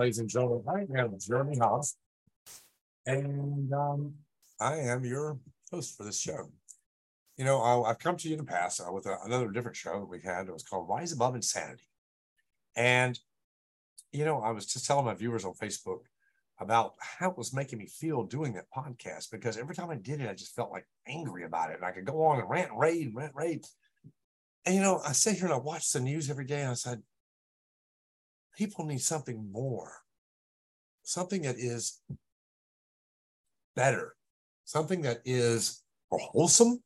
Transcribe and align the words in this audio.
ladies 0.00 0.18
and 0.18 0.30
gentlemen. 0.30 0.64
I 0.66 0.98
am 0.98 1.18
Jeremy 1.18 1.58
Hobbs, 1.58 1.98
and 3.04 3.70
um, 3.74 4.14
I 4.58 4.76
am 4.76 5.04
your 5.04 5.38
host 5.70 5.94
for 5.94 6.04
this 6.04 6.18
show. 6.18 6.50
You 7.36 7.44
know, 7.44 7.60
I, 7.60 7.88
have 7.88 7.98
come 7.98 8.16
to 8.16 8.28
you 8.28 8.32
in 8.32 8.38
the 8.38 8.50
past 8.50 8.80
uh, 8.80 8.90
with 8.90 9.04
a, 9.04 9.18
another 9.26 9.50
different 9.50 9.76
show 9.76 10.00
that 10.00 10.08
we 10.08 10.22
had. 10.22 10.48
It 10.48 10.54
was 10.54 10.62
called 10.62 10.88
Rise 10.88 11.12
Above 11.12 11.34
Insanity. 11.34 11.84
And, 12.74 13.18
you 14.10 14.24
know, 14.24 14.40
I 14.40 14.52
was 14.52 14.64
just 14.64 14.86
telling 14.86 15.04
my 15.04 15.12
viewers 15.12 15.44
on 15.44 15.52
Facebook 15.52 16.00
about 16.58 16.94
how 16.98 17.30
it 17.30 17.36
was 17.36 17.52
making 17.52 17.78
me 17.78 17.86
feel 17.86 18.22
doing 18.22 18.54
that 18.54 18.70
podcast 18.74 19.30
because 19.30 19.58
every 19.58 19.74
time 19.74 19.90
I 19.90 19.96
did 19.96 20.22
it, 20.22 20.30
I 20.30 20.34
just 20.34 20.54
felt 20.54 20.72
like 20.72 20.86
angry 21.08 21.44
about 21.44 21.72
it. 21.72 21.76
And 21.76 21.84
I 21.84 21.92
could 21.92 22.06
go 22.06 22.24
on 22.24 22.40
and 22.40 22.48
rant, 22.48 22.70
rave, 22.74 23.14
rant, 23.14 23.34
rave. 23.34 23.64
And, 24.64 24.76
you 24.76 24.80
know, 24.80 25.02
I 25.06 25.12
sit 25.12 25.34
here 25.34 25.44
and 25.44 25.54
I 25.54 25.58
watch 25.58 25.92
the 25.92 26.00
news 26.00 26.30
every 26.30 26.46
day 26.46 26.62
and 26.62 26.70
I 26.70 26.74
said, 26.74 27.02
people 28.60 28.84
need 28.84 29.00
something 29.00 29.50
more, 29.50 29.90
something 31.02 31.40
that 31.40 31.56
is 31.56 32.02
better, 33.74 34.14
something 34.66 35.00
that 35.00 35.22
is 35.24 35.82
wholesome, 36.10 36.82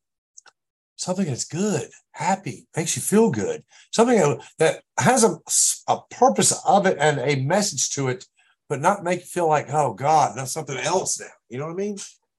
something 0.95 1.27
that's 1.27 1.47
good, 1.47 1.89
happy, 2.13 2.69
makes 2.77 2.95
you 2.95 3.03
feel 3.03 3.29
good, 3.29 3.65
something 3.93 4.39
that 4.61 4.83
has 5.01 5.25
a, 5.25 5.37
a 5.93 6.01
purpose 6.13 6.53
of 6.65 6.87
it 6.87 6.97
and 7.01 7.19
a 7.19 7.43
message 7.43 7.91
to 7.91 8.07
it, 8.07 8.25
but 8.69 8.81
not 8.81 9.03
make 9.03 9.19
you 9.19 9.27
feel 9.27 9.49
like, 9.49 9.67
oh 9.71 9.95
God, 9.95 10.37
that's 10.37 10.53
something 10.53 10.79
else 10.79 11.19
now. 11.19 11.27
You 11.49 11.59
know 11.59 11.67
what 11.67 11.73
I 11.73 11.77
mean? 11.77 11.97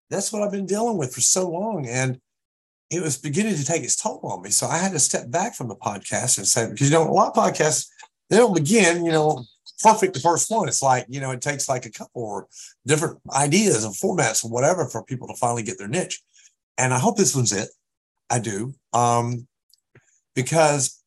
That's 0.10 0.32
what 0.32 0.44
I've 0.44 0.52
been 0.52 0.66
dealing 0.66 0.98
with 0.98 1.14
for 1.14 1.20
so 1.20 1.50
long. 1.50 1.86
And 1.90 2.22
it 2.90 3.02
was 3.02 3.18
beginning 3.18 3.56
to 3.56 3.66
take 3.66 3.84
its 3.84 4.02
toll 4.02 4.22
on 4.24 4.44
me. 4.44 4.50
So 4.50 4.68
I 4.68 4.78
had 4.78 4.94
to 4.94 5.00
step 5.00 5.30
back 5.30 5.56
from 5.56 5.68
the 5.68 5.76
podcast 5.76 6.38
and 6.38 6.48
say, 6.48 6.70
because 6.70 6.90
you 6.90 6.96
know, 6.96 7.04
a 7.04 7.12
lot 7.12 7.36
of 7.36 7.44
podcasts, 7.44 7.90
they 8.30 8.38
don't 8.38 8.56
begin, 8.56 9.06
you 9.06 9.12
know, 9.12 9.46
perfect 9.82 10.14
the 10.14 10.20
first 10.20 10.50
one. 10.50 10.68
It's 10.68 10.82
like, 10.82 11.06
you 11.10 11.20
know, 11.20 11.32
it 11.32 11.42
takes 11.42 11.70
like 11.70 11.86
a 11.86 11.92
couple 11.92 12.24
or 12.24 12.48
different 12.86 13.20
ideas 13.34 13.84
and 13.84 13.94
formats 13.94 14.44
or 14.44 14.50
whatever 14.50 14.88
for 14.88 15.04
people 15.04 15.28
to 15.28 15.36
finally 15.36 15.64
get 15.64 15.78
their 15.78 15.88
niche. 15.88 16.22
And 16.78 16.94
I 16.94 17.00
hope 17.00 17.18
this 17.18 17.36
one's 17.36 17.54
it. 17.54 17.70
I 18.30 18.40
do. 18.40 18.74
Um, 18.94 19.48
because 20.36 21.02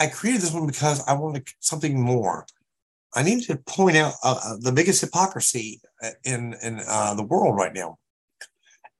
I 0.00 0.06
created 0.06 0.42
this 0.42 0.52
one 0.52 0.66
because 0.66 1.02
I 1.06 1.14
wanted 1.14 1.48
something 1.60 2.00
more. 2.00 2.46
I 3.14 3.22
needed 3.22 3.46
to 3.46 3.56
point 3.56 3.96
out 3.96 4.14
uh, 4.22 4.38
uh, 4.44 4.56
the 4.60 4.72
biggest 4.72 5.00
hypocrisy 5.00 5.80
in 6.24 6.54
in 6.62 6.80
uh, 6.86 7.14
the 7.14 7.22
world 7.22 7.56
right 7.56 7.72
now, 7.72 7.98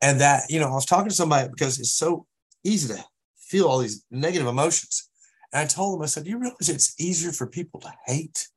and 0.01 0.21
that 0.21 0.45
you 0.49 0.59
know 0.59 0.69
I 0.69 0.75
was 0.75 0.87
talking 0.87 1.11
to 1.11 1.15
somebody 1.15 1.49
because 1.49 1.79
it's 1.79 1.93
so 1.93 2.27
easy 2.65 2.95
to 2.95 3.05
feel 3.37 3.67
all 3.67 3.79
these 3.79 4.05
negative 4.11 4.47
emotions, 4.47 5.11
and 5.53 5.63
I 5.63 5.67
told 5.67 5.95
them 5.95 6.03
I 6.03 6.07
said, 6.07 6.25
"Do 6.25 6.31
you 6.31 6.39
realize 6.39 6.69
it's 6.69 6.95
easier 7.01 7.33
for 7.33 7.47
people 7.47 7.81
to 7.81 7.93
hate 8.07 8.49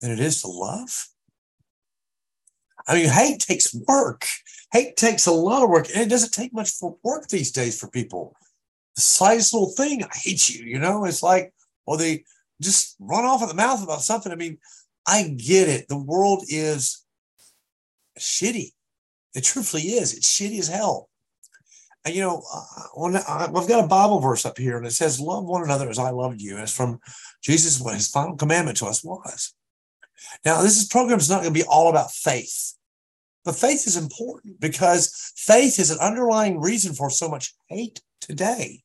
than 0.00 0.10
it 0.10 0.20
is 0.20 0.40
to 0.42 0.48
love?" 0.48 1.08
I 2.86 2.94
mean, 2.94 3.08
hate 3.08 3.40
takes 3.40 3.74
work. 3.74 4.26
Hate 4.72 4.96
takes 4.96 5.26
a 5.26 5.32
lot 5.32 5.62
of 5.62 5.68
work, 5.68 5.88
and 5.88 6.02
it 6.02 6.08
doesn't 6.08 6.32
take 6.32 6.52
much 6.52 6.70
for 6.70 6.96
work 7.02 7.28
these 7.28 7.52
days 7.52 7.78
for 7.78 7.88
people. 7.88 8.34
The 8.96 9.02
slightest 9.02 9.52
little 9.52 9.70
thing, 9.70 10.02
I 10.02 10.16
hate 10.16 10.48
you. 10.48 10.64
You 10.64 10.78
know, 10.78 11.04
it's 11.04 11.22
like, 11.22 11.52
or 11.86 11.96
they 11.96 12.24
just 12.62 12.96
run 12.98 13.24
off 13.24 13.42
at 13.42 13.48
the 13.48 13.54
mouth 13.54 13.82
about 13.82 14.02
something. 14.02 14.32
I 14.32 14.36
mean, 14.36 14.58
I 15.06 15.24
get 15.28 15.68
it. 15.68 15.88
The 15.88 15.98
world 15.98 16.44
is 16.48 17.04
shitty. 18.18 18.72
It 19.34 19.44
truthfully 19.44 19.82
is. 19.82 20.14
It's 20.14 20.28
shitty 20.28 20.58
as 20.58 20.68
hell. 20.68 21.09
You 22.08 22.22
know, 22.22 22.42
uh, 22.52 22.62
when 22.94 23.16
I, 23.16 23.50
I've 23.54 23.68
got 23.68 23.84
a 23.84 23.88
Bible 23.88 24.20
verse 24.20 24.46
up 24.46 24.56
here, 24.56 24.78
and 24.78 24.86
it 24.86 24.92
says, 24.92 25.20
"Love 25.20 25.44
one 25.44 25.62
another 25.62 25.90
as 25.90 25.98
I 25.98 26.10
loved 26.10 26.40
you." 26.40 26.54
And 26.54 26.62
it's 26.62 26.74
from 26.74 26.98
Jesus. 27.42 27.80
What 27.80 27.94
his 27.94 28.08
final 28.08 28.36
commandment 28.36 28.78
to 28.78 28.86
us 28.86 29.04
was. 29.04 29.54
Now, 30.44 30.62
this 30.62 30.78
is, 30.78 30.88
program 30.88 31.18
is 31.18 31.28
not 31.28 31.42
going 31.42 31.52
to 31.52 31.60
be 31.60 31.66
all 31.66 31.90
about 31.90 32.12
faith. 32.12 32.74
But 33.44 33.56
faith 33.56 33.86
is 33.86 33.96
important 33.96 34.60
because 34.60 35.32
faith 35.36 35.78
is 35.78 35.90
an 35.90 35.98
underlying 35.98 36.60
reason 36.60 36.94
for 36.94 37.10
so 37.10 37.28
much 37.28 37.54
hate 37.68 38.00
today. 38.20 38.82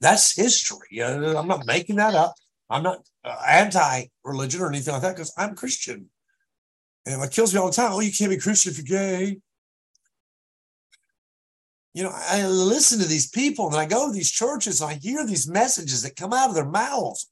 That's 0.00 0.34
history. 0.34 1.02
I'm 1.02 1.48
not 1.48 1.66
making 1.66 1.96
that 1.96 2.14
up. 2.14 2.34
I'm 2.68 2.82
not 2.82 3.00
uh, 3.24 3.36
anti 3.46 4.04
religion 4.24 4.60
or 4.60 4.68
anything 4.68 4.92
like 4.92 5.02
that 5.02 5.16
because 5.16 5.32
I'm 5.36 5.54
Christian. 5.54 6.08
And 7.06 7.22
it 7.22 7.30
kills 7.30 7.52
me 7.52 7.60
all 7.60 7.66
the 7.66 7.72
time. 7.72 7.92
Oh, 7.92 8.00
you 8.00 8.12
can't 8.12 8.30
be 8.30 8.36
Christian 8.36 8.72
if 8.72 8.78
you're 8.78 8.98
gay. 8.98 9.40
You 11.92 12.04
know, 12.04 12.12
I 12.14 12.46
listen 12.46 13.00
to 13.00 13.06
these 13.06 13.28
people 13.28 13.66
and 13.66 13.76
I 13.76 13.84
go 13.84 14.06
to 14.06 14.12
these 14.12 14.30
churches 14.30 14.80
and 14.80 14.90
I 14.90 14.94
hear 14.94 15.26
these 15.26 15.48
messages 15.48 16.02
that 16.02 16.16
come 16.16 16.32
out 16.32 16.48
of 16.48 16.54
their 16.54 16.64
mouths. 16.64 17.28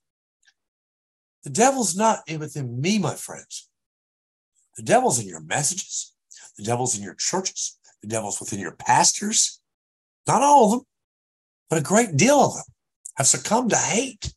The 1.45 1.51
devil's 1.51 1.97
not 1.97 2.21
within 2.29 2.81
me, 2.81 2.99
my 2.99 3.15
friends. 3.15 3.69
The 4.77 4.83
devil's 4.83 5.21
in 5.21 5.29
your 5.29 5.41
messages. 5.41 6.13
The 6.57 6.65
devil's 6.65 6.97
in 6.97 7.05
your 7.05 7.15
churches. 7.15 7.79
The 8.03 8.09
devil's 8.09 8.41
within 8.41 8.59
your 8.59 8.75
pastors. 8.75 9.61
Not 10.27 10.43
all 10.43 10.65
of 10.65 10.71
them, 10.73 10.87
but 11.71 11.79
a 11.79 11.83
great 11.83 12.17
deal 12.17 12.41
of 12.41 12.55
them 12.55 12.65
have 13.17 13.27
succumbed 13.27 13.71
to 13.71 13.77
hate. 13.77 14.35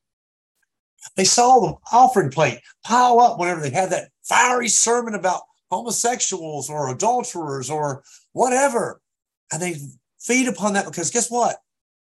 They 1.15 1.23
saw 1.23 1.59
the 1.59 1.75
offering 1.91 2.29
plate 2.29 2.59
pile 2.85 3.19
up 3.19 3.39
whenever 3.39 3.61
they 3.61 3.71
had 3.71 3.89
that 3.89 4.09
fiery 4.23 4.67
sermon 4.67 5.15
about 5.15 5.41
homosexuals 5.71 6.69
or 6.69 6.89
adulterers 6.89 7.69
or 7.69 8.03
whatever. 8.33 9.01
And 9.51 9.61
they 9.61 9.75
feed 10.21 10.47
upon 10.47 10.73
that 10.73 10.85
because 10.85 11.11
guess 11.11 11.29
what? 11.29 11.57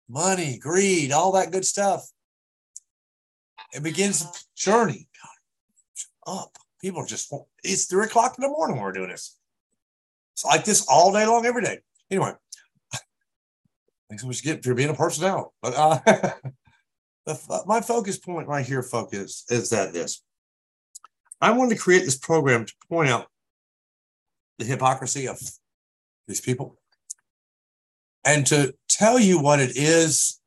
Money, 0.08 0.58
greed, 0.58 1.12
all 1.12 1.32
that 1.32 1.50
good 1.50 1.64
stuff. 1.64 2.08
It 3.74 3.82
begins 3.82 4.46
journey 4.56 5.08
up. 6.26 6.56
People 6.80 7.04
just, 7.04 7.32
it's 7.64 7.86
three 7.86 8.04
o'clock 8.04 8.36
in 8.38 8.42
the 8.42 8.48
morning 8.48 8.76
when 8.76 8.84
we're 8.84 8.92
doing 8.92 9.10
this. 9.10 9.36
It's 10.34 10.44
like 10.44 10.64
this 10.64 10.86
all 10.88 11.12
day 11.12 11.26
long, 11.26 11.46
every 11.46 11.62
day. 11.62 11.80
Anyway, 12.10 12.32
thanks 14.08 14.22
so 14.22 14.28
much 14.28 14.42
get 14.42 14.62
for 14.62 14.74
being 14.74 14.90
a 14.90 14.94
personnel. 14.94 15.54
But 15.62 15.74
uh, 15.74 16.32
my 17.66 17.80
focus 17.80 18.18
point 18.18 18.46
right 18.46 18.64
here, 18.64 18.82
focus, 18.82 19.44
is 19.48 19.70
that 19.70 19.92
this. 19.92 20.22
I 21.40 21.50
wanted 21.52 21.76
to 21.76 21.82
create 21.82 22.04
this 22.04 22.18
program 22.18 22.66
to 22.66 22.72
point 22.88 23.08
out 23.10 23.26
the 24.58 24.64
hypocrisy 24.64 25.26
of 25.26 25.40
these 26.28 26.40
people 26.40 26.78
and 28.26 28.46
to 28.48 28.74
tell 28.88 29.18
you 29.18 29.40
what 29.40 29.60
it 29.60 29.76
is 29.76 30.40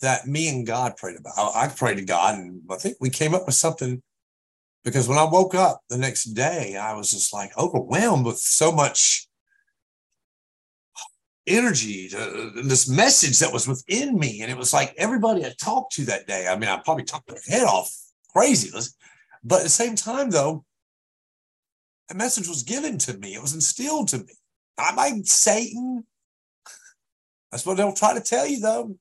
that 0.00 0.26
me 0.26 0.48
and 0.48 0.66
God 0.66 0.96
prayed 0.96 1.18
about. 1.18 1.54
I 1.54 1.68
prayed 1.68 1.98
to 1.98 2.04
God, 2.04 2.38
and 2.38 2.62
I 2.70 2.76
think 2.76 2.96
we 3.00 3.10
came 3.10 3.34
up 3.34 3.46
with 3.46 3.54
something 3.54 4.02
because 4.84 5.08
when 5.08 5.18
I 5.18 5.24
woke 5.24 5.54
up 5.54 5.80
the 5.88 5.98
next 5.98 6.24
day, 6.24 6.76
I 6.76 6.94
was 6.94 7.10
just 7.10 7.32
like 7.32 7.56
overwhelmed 7.56 8.26
with 8.26 8.38
so 8.38 8.72
much 8.72 9.28
energy, 11.46 12.08
to, 12.08 12.52
this 12.64 12.88
message 12.88 13.38
that 13.38 13.52
was 13.52 13.68
within 13.68 14.18
me. 14.18 14.42
And 14.42 14.50
it 14.50 14.56
was 14.56 14.72
like 14.72 14.94
everybody 14.96 15.44
I 15.44 15.52
talked 15.60 15.92
to 15.94 16.04
that 16.06 16.26
day. 16.26 16.48
I 16.48 16.56
mean, 16.56 16.68
I 16.68 16.80
probably 16.84 17.04
talked 17.04 17.28
their 17.28 17.38
head 17.48 17.66
off 17.66 17.94
crazy. 18.32 18.70
But 19.44 19.60
at 19.60 19.64
the 19.64 19.68
same 19.68 19.96
time, 19.96 20.30
though, 20.30 20.64
a 22.10 22.14
message 22.14 22.48
was 22.48 22.62
given 22.62 22.98
to 22.98 23.16
me, 23.18 23.34
it 23.34 23.42
was 23.42 23.54
instilled 23.54 24.08
to 24.08 24.18
me. 24.18 24.34
Not 24.78 24.96
by 24.96 25.12
Satan. 25.24 26.04
That's 27.52 27.64
what 27.66 27.76
they'll 27.76 27.92
try 27.92 28.14
to 28.14 28.20
tell 28.20 28.46
you, 28.46 28.60
though. 28.60 28.96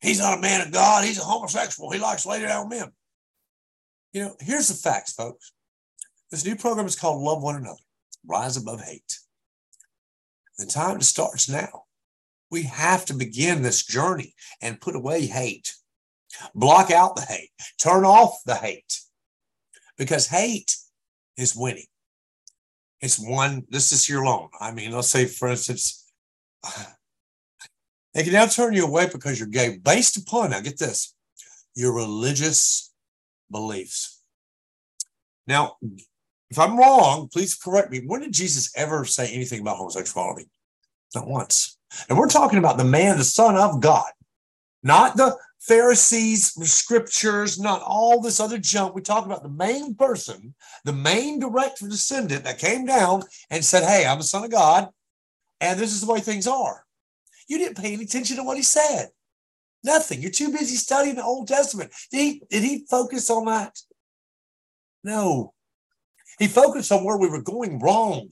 He's 0.00 0.20
not 0.20 0.38
a 0.38 0.40
man 0.40 0.66
of 0.66 0.72
God. 0.72 1.04
He's 1.04 1.18
a 1.18 1.24
homosexual. 1.24 1.90
He 1.90 1.98
likes 1.98 2.26
laying 2.26 2.44
down 2.44 2.68
men. 2.68 2.90
You 4.12 4.22
know, 4.22 4.36
here's 4.40 4.68
the 4.68 4.74
facts, 4.74 5.12
folks. 5.12 5.52
This 6.30 6.44
new 6.44 6.56
program 6.56 6.86
is 6.86 6.96
called 6.96 7.22
Love 7.22 7.42
One 7.42 7.56
Another, 7.56 7.80
Rise 8.26 8.56
Above 8.56 8.80
Hate. 8.80 9.18
The 10.56 10.66
time 10.66 11.00
starts 11.02 11.48
now. 11.48 11.84
We 12.50 12.62
have 12.62 13.04
to 13.06 13.14
begin 13.14 13.62
this 13.62 13.84
journey 13.84 14.34
and 14.62 14.80
put 14.80 14.96
away 14.96 15.26
hate. 15.26 15.74
Block 16.54 16.90
out 16.90 17.16
the 17.16 17.22
hate. 17.22 17.50
Turn 17.80 18.04
off 18.04 18.40
the 18.46 18.54
hate. 18.54 19.00
Because 19.96 20.26
hate 20.26 20.76
is 21.36 21.54
winning. 21.54 21.86
It's 23.00 23.18
one, 23.18 23.64
this 23.68 23.92
is 23.92 24.08
your 24.08 24.24
loan. 24.24 24.48
I 24.60 24.72
mean, 24.72 24.92
let's 24.92 25.08
say, 25.08 25.26
for 25.26 25.48
instance, 25.48 26.10
they 28.18 28.24
can 28.24 28.32
now 28.32 28.46
turn 28.46 28.74
you 28.74 28.84
away 28.84 29.06
because 29.06 29.38
you're 29.38 29.46
gay 29.46 29.78
based 29.78 30.16
upon, 30.16 30.50
now 30.50 30.58
get 30.58 30.76
this, 30.76 31.14
your 31.76 31.94
religious 31.94 32.92
beliefs. 33.48 34.20
Now, 35.46 35.76
if 36.50 36.58
I'm 36.58 36.76
wrong, 36.76 37.28
please 37.32 37.54
correct 37.54 37.92
me. 37.92 38.02
When 38.04 38.22
did 38.22 38.32
Jesus 38.32 38.72
ever 38.74 39.04
say 39.04 39.32
anything 39.32 39.60
about 39.60 39.76
homosexuality? 39.76 40.48
Not 41.14 41.28
once. 41.28 41.78
And 42.08 42.18
we're 42.18 42.28
talking 42.28 42.58
about 42.58 42.76
the 42.76 42.82
man, 42.82 43.18
the 43.18 43.24
Son 43.24 43.56
of 43.56 43.80
God, 43.80 44.10
not 44.82 45.16
the 45.16 45.36
Pharisees, 45.60 46.54
scriptures, 46.68 47.60
not 47.60 47.82
all 47.82 48.20
this 48.20 48.40
other 48.40 48.58
junk. 48.58 48.96
We 48.96 49.02
talk 49.02 49.26
about 49.26 49.44
the 49.44 49.48
main 49.48 49.94
person, 49.94 50.56
the 50.84 50.92
main 50.92 51.38
direct 51.38 51.88
descendant 51.88 52.42
that 52.42 52.58
came 52.58 52.84
down 52.84 53.22
and 53.48 53.64
said, 53.64 53.84
Hey, 53.84 54.04
I'm 54.04 54.18
the 54.18 54.24
Son 54.24 54.42
of 54.42 54.50
God, 54.50 54.88
and 55.60 55.78
this 55.78 55.92
is 55.92 56.00
the 56.00 56.12
way 56.12 56.18
things 56.18 56.48
are. 56.48 56.84
You 57.48 57.58
didn't 57.58 57.78
pay 57.78 57.94
any 57.94 58.04
attention 58.04 58.36
to 58.36 58.44
what 58.44 58.56
he 58.56 58.62
said. 58.62 59.08
Nothing. 59.82 60.20
You're 60.20 60.30
too 60.30 60.52
busy 60.52 60.76
studying 60.76 61.16
the 61.16 61.24
Old 61.24 61.48
Testament. 61.48 61.92
Did 62.10 62.18
he, 62.18 62.42
did 62.50 62.62
he 62.62 62.86
focus 62.88 63.30
on 63.30 63.46
that? 63.46 63.78
No. 65.02 65.54
He 66.38 66.46
focused 66.46 66.92
on 66.92 67.04
where 67.04 67.16
we 67.16 67.28
were 67.28 67.42
going 67.42 67.78
wrong 67.78 68.28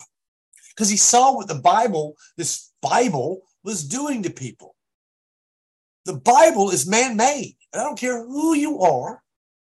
because 0.75 0.91
he 0.91 0.97
saw 0.97 1.35
what 1.35 1.49
the 1.49 1.55
Bible, 1.55 2.15
this 2.37 2.73
Bible, 2.83 3.43
was 3.65 3.85
doing 3.85 4.23
to 4.23 4.31
people. 4.31 4.77
The 6.05 6.15
Bible 6.15 6.71
is 6.71 6.87
man 6.87 7.17
made. 7.17 7.57
And 7.73 7.81
I 7.81 7.85
don't 7.85 7.99
care 7.99 8.23
who 8.25 8.55
you 8.55 8.81
are, 8.81 9.23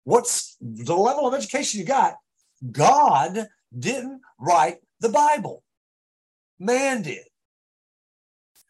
what's 0.03 0.57
the 0.61 0.95
level 0.95 1.27
of 1.27 1.33
education 1.33 1.79
you 1.79 1.85
got. 1.85 2.15
God 2.71 3.47
didn't 3.77 4.21
write 4.39 4.77
the 4.99 5.09
Bible, 5.09 5.63
man 6.59 7.01
did. 7.01 7.26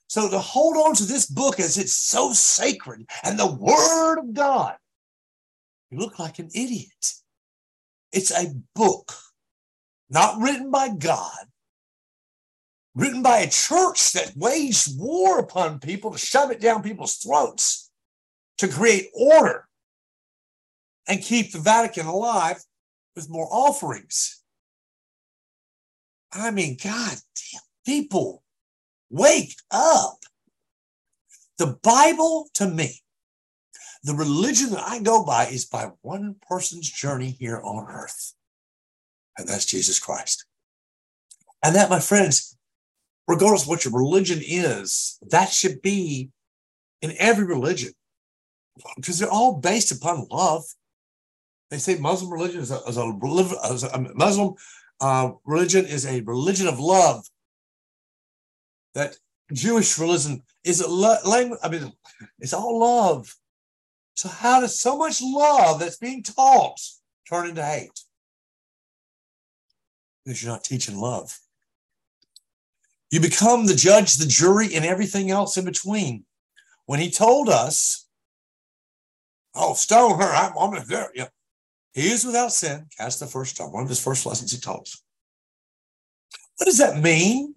So 0.08 0.30
to 0.30 0.40
hold 0.40 0.78
on 0.78 0.96
to 0.96 1.04
this 1.04 1.26
book 1.26 1.60
as 1.60 1.78
it's 1.78 1.94
so 1.94 2.32
sacred 2.32 3.06
and 3.24 3.38
the 3.38 3.52
Word 3.52 4.20
of 4.20 4.34
God, 4.34 4.76
you 5.92 6.00
look 6.00 6.18
like 6.18 6.40
an 6.40 6.50
idiot. 6.56 7.14
It's 8.14 8.32
a 8.32 8.54
book, 8.74 9.14
not 10.10 10.42
written 10.42 10.72
by 10.72 10.90
God, 10.90 11.46
written 12.96 13.22
by 13.22 13.40
a 13.40 13.50
church 13.50 14.14
that 14.14 14.34
waged 14.36 14.98
war 14.98 15.40
upon 15.40 15.80
people 15.80 16.12
to 16.12 16.18
shove 16.18 16.52
it 16.52 16.62
down 16.62 16.84
people's 16.84 17.16
throats, 17.16 17.92
to 18.58 18.68
create 18.68 19.10
order 19.14 19.68
and 21.08 21.22
keep 21.22 21.52
the 21.52 21.60
Vatican 21.60 22.06
alive 22.06 22.64
with 23.16 23.30
more 23.30 23.48
offerings. 23.52 24.42
I 26.32 26.52
mean, 26.52 26.78
God 26.82 27.18
damn, 27.52 27.62
people, 27.86 28.44
wake 29.10 29.56
up. 29.72 30.20
The 31.58 31.78
Bible 31.82 32.50
to 32.56 32.68
me, 32.68 33.02
the 34.04 34.14
religion 34.14 34.70
that 34.72 34.88
I 34.88 35.00
go 35.00 35.26
by 35.26 35.48
is 35.48 35.66
by 35.66 35.90
one 36.02 36.36
person's 36.48 36.90
journey 36.90 37.36
here 37.40 37.60
on 37.64 37.88
earth, 37.90 38.34
and 39.38 39.48
that's 39.48 39.66
Jesus 39.66 40.00
Christ. 40.00 40.46
And 41.64 41.76
that, 41.76 41.90
my 41.90 42.00
friends, 42.00 42.56
regardless 43.28 43.64
of 43.64 43.70
what 43.70 43.86
your 43.86 43.94
religion 43.94 44.40
is, 44.42 45.18
that 45.30 45.50
should 45.50 45.82
be 45.82 46.30
in 47.02 47.14
every 47.18 47.46
religion 47.46 47.92
because 48.96 49.20
they're 49.20 49.30
all 49.30 49.58
based 49.58 49.92
upon 49.92 50.28
love. 50.30 50.64
They 51.70 51.78
say 51.78 51.98
Muslim 51.98 52.32
religion 52.32 52.62
is 52.62 52.72
a, 52.72 52.80
is 52.88 52.98
a, 52.98 53.12
is 53.74 53.84
a 53.84 54.14
Muslim 54.16 54.56
uh, 55.00 55.32
religion 55.46 55.86
is 55.86 56.06
a 56.06 56.22
religion 56.22 56.68
of 56.68 56.80
love. 56.80 57.26
That 58.98 59.16
Jewish 59.54 60.00
religion 60.00 60.42
is 60.64 60.82
a 60.82 60.90
lo- 60.90 61.20
language. 61.24 61.60
I 61.62 61.70
mean, 61.70 61.94
it's 62.40 62.52
all 62.52 62.80
love. 62.80 63.36
So 64.16 64.28
how 64.28 64.60
does 64.60 64.80
so 64.80 64.98
much 64.98 65.22
love 65.22 65.80
that's 65.80 65.98
being 65.98 66.24
taught 66.24 66.80
turn 67.30 67.48
into 67.48 67.64
hate? 67.64 67.92
Because 70.26 70.42
you're 70.42 70.52
not 70.52 70.64
teaching 70.64 70.98
love. 70.98 71.38
You 73.12 73.20
become 73.20 73.68
the 73.68 73.76
judge, 73.76 74.16
the 74.16 74.26
jury, 74.26 74.74
and 74.74 74.84
everything 74.84 75.30
else 75.30 75.58
in 75.58 75.66
between. 75.66 76.26
When 76.88 77.00
he 77.00 77.12
told 77.12 77.50
us, 77.50 78.08
oh, 79.54 79.76
stone 79.76 80.20
her, 80.20 80.26
I'm, 80.26 80.58
I'm 80.58 80.88
there. 80.88 81.12
Yeah. 81.14 81.28
He 81.94 82.10
is 82.10 82.26
without 82.26 82.52
sin, 82.52 82.88
cast 82.98 83.20
the 83.20 83.28
first 83.28 83.54
stone. 83.54 83.72
One 83.72 83.84
of 83.84 83.90
his 83.90 84.04
first 84.04 84.26
lessons 84.26 84.52
he 84.52 84.58
taught 84.58 84.82
us. 84.82 85.04
What 86.58 86.66
does 86.66 86.80
that 86.80 87.00
mean? 87.00 87.54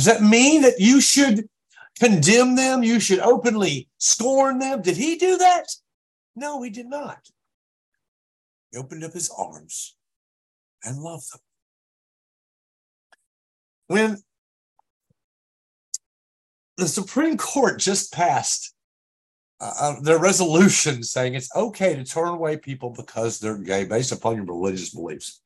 Does 0.00 0.06
that 0.06 0.22
mean 0.22 0.62
that 0.62 0.80
you 0.80 0.98
should 0.98 1.46
condemn 1.98 2.56
them? 2.56 2.82
You 2.82 3.00
should 3.00 3.18
openly 3.18 3.90
scorn 3.98 4.58
them? 4.58 4.80
Did 4.80 4.96
he 4.96 5.16
do 5.16 5.36
that? 5.36 5.66
No, 6.34 6.62
he 6.62 6.70
did 6.70 6.86
not. 6.86 7.18
He 8.72 8.78
opened 8.78 9.04
up 9.04 9.12
his 9.12 9.28
arms 9.28 9.94
and 10.82 11.02
loved 11.02 11.30
them 11.30 11.40
when 13.88 14.16
the 16.78 16.88
Supreme 16.88 17.36
Court 17.36 17.78
just 17.78 18.10
passed 18.10 18.72
uh, 19.60 19.74
uh, 19.78 20.00
their 20.00 20.18
resolution 20.18 21.02
saying 21.02 21.34
it's 21.34 21.54
okay 21.54 21.94
to 21.94 22.04
turn 22.04 22.28
away 22.28 22.56
people 22.56 22.88
because 22.88 23.38
they're 23.38 23.58
gay 23.58 23.84
based 23.84 24.12
upon 24.12 24.36
your 24.36 24.46
religious 24.46 24.94
beliefs. 24.94 25.42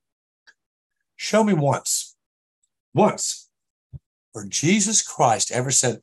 Show 1.16 1.42
me 1.42 1.54
once, 1.54 2.14
once, 2.94 3.43
where 4.34 4.44
Jesus 4.46 5.00
Christ 5.00 5.50
ever 5.52 5.70
said, 5.70 6.00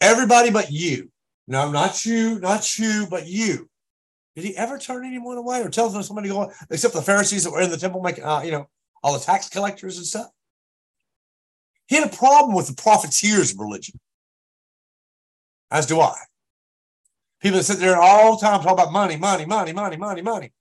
everybody 0.00 0.50
but 0.50 0.70
you. 0.70 1.10
No, 1.46 1.70
not 1.70 2.06
you, 2.06 2.38
not 2.38 2.78
you, 2.78 3.06
but 3.10 3.26
you. 3.26 3.68
Did 4.34 4.44
he 4.44 4.56
ever 4.56 4.78
turn 4.78 5.04
anyone 5.04 5.36
away 5.36 5.60
or 5.60 5.68
tell 5.68 5.90
somebody 5.90 6.28
to 6.28 6.34
go, 6.34 6.52
except 6.70 6.94
the 6.94 7.02
Pharisees 7.02 7.44
that 7.44 7.50
were 7.50 7.60
in 7.60 7.70
the 7.70 7.76
temple 7.76 8.00
making, 8.00 8.24
uh, 8.24 8.40
you 8.42 8.52
know, 8.52 8.68
all 9.02 9.12
the 9.12 9.24
tax 9.24 9.48
collectors 9.48 9.98
and 9.98 10.06
stuff? 10.06 10.28
He 11.86 11.96
had 11.96 12.06
a 12.06 12.16
problem 12.16 12.54
with 12.54 12.68
the 12.68 12.80
profiteers 12.80 13.52
of 13.52 13.58
religion, 13.58 14.00
as 15.70 15.86
do 15.86 16.00
I. 16.00 16.16
People 17.42 17.58
that 17.58 17.64
sit 17.64 17.78
there 17.78 18.00
all 18.00 18.36
the 18.36 18.40
time 18.40 18.62
talk 18.62 18.72
about 18.72 18.92
money, 18.92 19.16
money, 19.16 19.44
money, 19.44 19.72
money, 19.72 19.96
money, 19.96 20.22
money. 20.22 20.52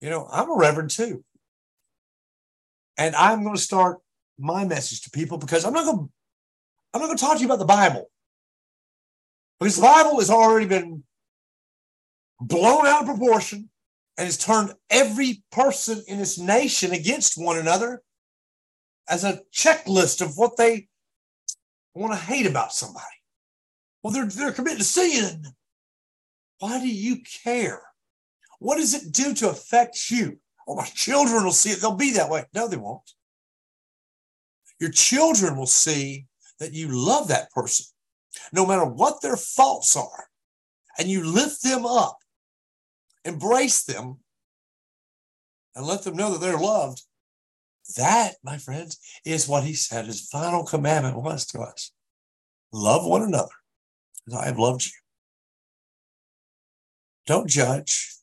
You 0.00 0.10
know, 0.10 0.26
I'm 0.32 0.50
a 0.50 0.56
reverend 0.56 0.90
too. 0.90 1.22
And 2.96 3.14
I'm 3.14 3.42
going 3.42 3.54
to 3.54 3.60
start 3.60 3.98
my 4.38 4.64
message 4.64 5.02
to 5.02 5.10
people 5.10 5.38
because 5.38 5.64
I'm 5.64 5.72
not 5.72 5.84
going 5.84 6.08
I'm 6.94 7.00
not 7.00 7.06
going 7.08 7.18
to 7.18 7.24
talk 7.24 7.36
to 7.36 7.40
you 7.40 7.46
about 7.46 7.58
the 7.58 7.64
Bible. 7.64 8.10
Because 9.60 9.76
the 9.76 9.82
Bible 9.82 10.18
has 10.20 10.30
already 10.30 10.66
been 10.66 11.02
blown 12.40 12.86
out 12.86 13.02
of 13.02 13.06
proportion 13.06 13.68
and 14.16 14.26
has 14.26 14.38
turned 14.38 14.72
every 14.88 15.42
person 15.52 16.02
in 16.06 16.18
this 16.18 16.38
nation 16.38 16.92
against 16.92 17.36
one 17.36 17.58
another 17.58 18.02
as 19.08 19.24
a 19.24 19.40
checklist 19.52 20.20
of 20.20 20.36
what 20.36 20.56
they 20.56 20.88
want 21.94 22.12
to 22.12 22.18
hate 22.18 22.46
about 22.46 22.72
somebody. 22.72 23.04
Well, 24.02 24.12
they're, 24.12 24.26
they're 24.26 24.52
committed 24.52 24.78
to 24.78 24.84
sin. 24.84 25.44
Why 26.60 26.80
do 26.80 26.88
you 26.88 27.18
care? 27.44 27.82
What 28.60 28.76
does 28.76 28.94
it 28.94 29.12
do 29.12 29.34
to 29.34 29.50
affect 29.50 30.10
you? 30.10 30.38
Oh, 30.66 30.76
my 30.76 30.84
children 30.84 31.44
will 31.44 31.52
see 31.52 31.70
it. 31.70 31.80
They'll 31.80 31.94
be 31.94 32.12
that 32.12 32.30
way. 32.30 32.44
No, 32.54 32.68
they 32.68 32.76
won't. 32.76 33.12
Your 34.80 34.90
children 34.90 35.56
will 35.56 35.66
see 35.66 36.26
that 36.60 36.72
you 36.72 36.88
love 36.88 37.28
that 37.28 37.50
person, 37.50 37.86
no 38.52 38.66
matter 38.66 38.84
what 38.84 39.22
their 39.22 39.36
faults 39.36 39.96
are, 39.96 40.28
and 40.98 41.08
you 41.08 41.24
lift 41.24 41.62
them 41.62 41.86
up, 41.86 42.18
embrace 43.24 43.84
them, 43.84 44.18
and 45.74 45.86
let 45.86 46.02
them 46.02 46.16
know 46.16 46.32
that 46.32 46.40
they're 46.40 46.58
loved. 46.58 47.02
That, 47.96 48.34
my 48.42 48.58
friends, 48.58 48.98
is 49.24 49.48
what 49.48 49.64
he 49.64 49.74
said 49.74 50.06
his 50.06 50.28
final 50.28 50.64
commandment 50.64 51.22
was 51.22 51.46
to 51.46 51.60
us 51.60 51.92
love 52.72 53.04
one 53.06 53.22
another 53.22 53.54
as 54.26 54.34
I 54.34 54.46
have 54.46 54.58
loved 54.58 54.84
you. 54.84 54.92
Don't 57.26 57.48
judge, 57.48 58.14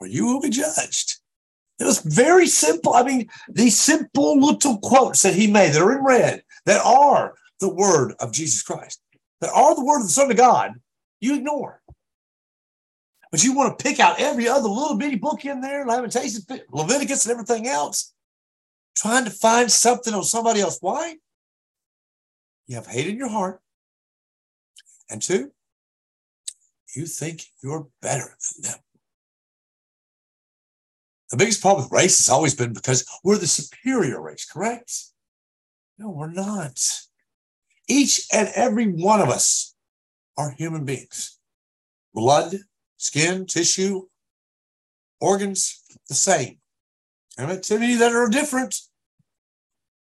or 0.00 0.06
you 0.06 0.26
will 0.26 0.40
be 0.40 0.50
judged. 0.50 1.20
It 1.78 1.84
was 1.84 1.98
very 2.00 2.46
simple. 2.46 2.94
I 2.94 3.02
mean, 3.02 3.28
these 3.48 3.78
simple 3.78 4.40
little 4.40 4.78
quotes 4.78 5.22
that 5.22 5.34
he 5.34 5.46
made 5.50 5.72
that 5.72 5.82
are 5.82 5.96
in 5.96 6.04
red, 6.04 6.42
that 6.66 6.84
are 6.84 7.34
the 7.60 7.68
word 7.68 8.14
of 8.20 8.32
Jesus 8.32 8.62
Christ, 8.62 9.00
that 9.40 9.50
are 9.52 9.74
the 9.74 9.84
word 9.84 10.00
of 10.00 10.04
the 10.04 10.12
Son 10.12 10.30
of 10.30 10.36
God, 10.36 10.74
you 11.20 11.34
ignore. 11.34 11.80
But 13.30 13.42
you 13.42 13.54
want 13.54 13.76
to 13.76 13.82
pick 13.82 13.98
out 13.98 14.20
every 14.20 14.46
other 14.46 14.68
little 14.68 14.96
bitty 14.96 15.16
book 15.16 15.44
in 15.44 15.60
there, 15.60 15.84
Lamentations, 15.84 16.46
Leviticus, 16.70 17.24
and 17.24 17.32
everything 17.32 17.66
else, 17.66 18.14
trying 18.96 19.24
to 19.24 19.30
find 19.30 19.70
something 19.72 20.14
on 20.14 20.22
somebody 20.22 20.60
else. 20.60 20.78
Why? 20.80 21.16
You 22.68 22.76
have 22.76 22.86
hate 22.86 23.08
in 23.08 23.16
your 23.16 23.28
heart. 23.28 23.60
And 25.10 25.20
two, 25.20 25.50
you 26.94 27.06
think 27.06 27.46
you're 27.60 27.88
better 28.00 28.36
than 28.54 28.70
them. 28.70 28.78
The 31.30 31.36
biggest 31.36 31.62
problem 31.62 31.84
with 31.84 31.92
race 31.92 32.18
has 32.18 32.28
always 32.28 32.54
been 32.54 32.72
because 32.72 33.06
we're 33.24 33.38
the 33.38 33.46
superior 33.46 34.20
race, 34.20 34.44
correct? 34.44 34.92
No, 35.98 36.10
we're 36.10 36.30
not. 36.30 36.78
Each 37.88 38.26
and 38.32 38.48
every 38.54 38.86
one 38.86 39.20
of 39.20 39.28
us 39.28 39.74
are 40.36 40.50
human 40.50 40.84
beings. 40.84 41.38
Blood, 42.12 42.56
skin, 42.96 43.46
tissue, 43.46 44.02
organs, 45.20 45.82
the 46.08 46.14
same. 46.14 46.58
And 47.38 47.50
activity 47.50 47.94
that 47.96 48.12
are 48.12 48.28
different. 48.28 48.76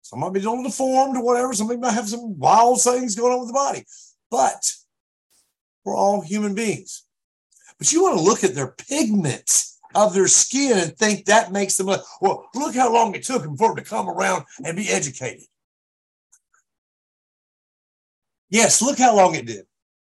Some 0.03 0.21
might 0.21 0.33
be 0.33 0.41
a 0.41 0.43
little 0.43 0.65
deformed 0.65 1.17
or 1.17 1.25
whatever. 1.25 1.53
Some 1.53 1.69
might 1.81 1.93
have 1.93 2.09
some 2.09 2.39
wild 2.39 2.83
things 2.83 3.15
going 3.15 3.33
on 3.33 3.41
with 3.41 3.49
the 3.49 3.55
body. 3.55 3.85
But 4.31 4.73
we're 5.85 5.97
all 5.97 6.21
human 6.21 6.55
beings. 6.55 7.05
But 7.79 7.93
you 7.93 8.03
want 8.03 8.19
to 8.19 8.25
look 8.25 8.45
at 8.45 8.55
their 8.55 8.75
pigment 8.89 9.51
of 9.95 10.15
their 10.15 10.29
skin 10.29 10.79
and 10.79 10.97
think 10.97 11.25
that 11.25 11.53
makes 11.53 11.77
them, 11.77 11.87
well, 11.87 12.49
look 12.55 12.75
how 12.75 12.93
long 12.93 13.15
it 13.15 13.23
took 13.23 13.43
them 13.43 13.57
for 13.57 13.69
them 13.69 13.85
to 13.85 13.89
come 13.89 14.09
around 14.09 14.45
and 14.65 14.77
be 14.77 14.89
educated. 14.89 15.45
Yes, 18.51 18.83
look 18.83 18.99
how 18.99 19.17
long 19.17 19.35
it 19.35 19.47
did. 19.47 19.65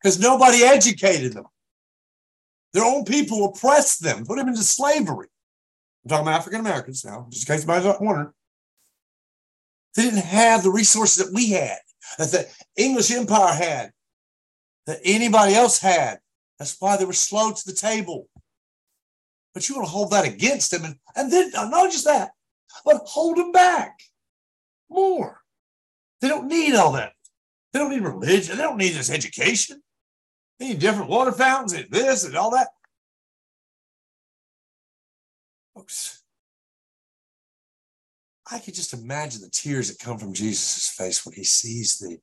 Because 0.01 0.19
nobody 0.19 0.63
educated 0.63 1.33
them. 1.33 1.45
Their 2.73 2.85
own 2.85 3.05
people 3.05 3.45
oppressed 3.45 4.03
them, 4.03 4.25
put 4.25 4.37
them 4.37 4.49
into 4.49 4.61
slavery. 4.61 5.27
I'm 6.03 6.09
talking 6.09 6.27
about 6.27 6.39
African 6.39 6.59
Americans 6.59 7.03
now, 7.03 7.27
just 7.29 7.49
in 7.49 7.55
case 7.55 7.67
anybody's 7.67 7.99
wondering. 7.99 8.31
They 9.95 10.03
didn't 10.03 10.25
have 10.25 10.63
the 10.63 10.69
resources 10.69 11.25
that 11.25 11.33
we 11.33 11.49
had, 11.49 11.79
that 12.19 12.31
the 12.31 12.47
English 12.75 13.09
Empire 13.09 13.53
had, 13.53 13.91
that 14.85 14.99
anybody 15.03 15.55
else 15.55 15.79
had. 15.79 16.19
That's 16.59 16.79
why 16.79 16.97
they 16.97 17.05
were 17.05 17.13
slow 17.13 17.51
to 17.51 17.65
the 17.65 17.73
table. 17.73 18.29
But 19.57 19.67
you 19.67 19.73
want 19.73 19.87
to 19.87 19.91
hold 19.91 20.11
that 20.11 20.23
against 20.23 20.69
them, 20.69 20.85
and, 20.85 20.95
and 21.15 21.33
then 21.33 21.51
uh, 21.57 21.67
not 21.67 21.91
just 21.91 22.05
that, 22.05 22.29
but 22.85 23.01
hold 23.05 23.37
them 23.37 23.51
back 23.51 23.99
more. 24.87 25.41
They 26.21 26.27
don't 26.27 26.47
need 26.47 26.75
all 26.75 26.91
that. 26.91 27.13
They 27.73 27.79
don't 27.79 27.89
need 27.89 28.03
religion. 28.03 28.55
They 28.55 28.61
don't 28.61 28.77
need 28.77 28.93
this 28.93 29.09
education. 29.09 29.81
They 30.59 30.67
need 30.67 30.77
different 30.77 31.09
water 31.09 31.31
fountains 31.31 31.73
and 31.73 31.89
this 31.89 32.23
and 32.23 32.35
all 32.37 32.51
that. 32.51 32.67
Folks, 35.73 36.21
I 38.51 38.59
could 38.59 38.75
just 38.75 38.93
imagine 38.93 39.41
the 39.41 39.49
tears 39.49 39.87
that 39.87 39.97
come 39.97 40.19
from 40.19 40.35
Jesus' 40.35 40.87
face 40.87 41.25
when 41.25 41.33
he 41.33 41.43
sees 41.43 41.97
the 41.97 42.19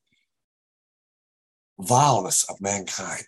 vileness 1.81 2.49
of 2.49 2.61
mankind 2.61 3.25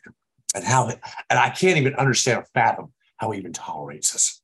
and 0.55 0.63
how, 0.63 0.87
and 0.89 1.01
I 1.41 1.51
can't 1.51 1.77
even 1.77 1.97
understand 1.97 2.39
or 2.39 2.47
fathom 2.55 2.93
how 3.17 3.31
he 3.31 3.39
even 3.39 3.53
tolerates 3.53 4.15
us. 4.15 4.41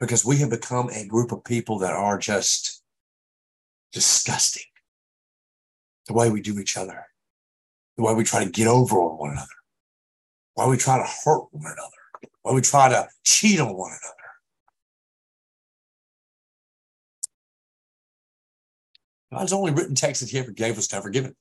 Because 0.00 0.24
we 0.24 0.36
have 0.38 0.50
become 0.50 0.88
a 0.90 1.06
group 1.06 1.32
of 1.32 1.44
people 1.44 1.78
that 1.80 1.92
are 1.92 2.18
just 2.18 2.82
disgusting. 3.92 4.62
The 6.06 6.14
way 6.14 6.30
we 6.30 6.40
do 6.40 6.58
each 6.58 6.76
other, 6.76 7.04
the 7.96 8.04
way 8.04 8.14
we 8.14 8.24
try 8.24 8.44
to 8.44 8.50
get 8.50 8.68
over 8.68 8.96
on 8.96 9.18
one 9.18 9.30
another, 9.32 9.46
why 10.54 10.66
we 10.66 10.76
try 10.76 10.98
to 10.98 11.10
hurt 11.24 11.48
one 11.50 11.66
another, 11.66 12.30
why 12.42 12.52
we 12.52 12.60
try 12.60 12.88
to 12.88 13.08
cheat 13.24 13.60
on 13.60 13.76
one 13.76 13.90
another. 13.90 14.14
God's 19.32 19.52
only 19.52 19.72
written 19.72 19.94
text 19.94 20.22
that 20.22 20.30
he 20.30 20.38
ever 20.38 20.52
gave 20.52 20.78
us 20.78 20.92
never 20.92 21.10
given 21.10 21.34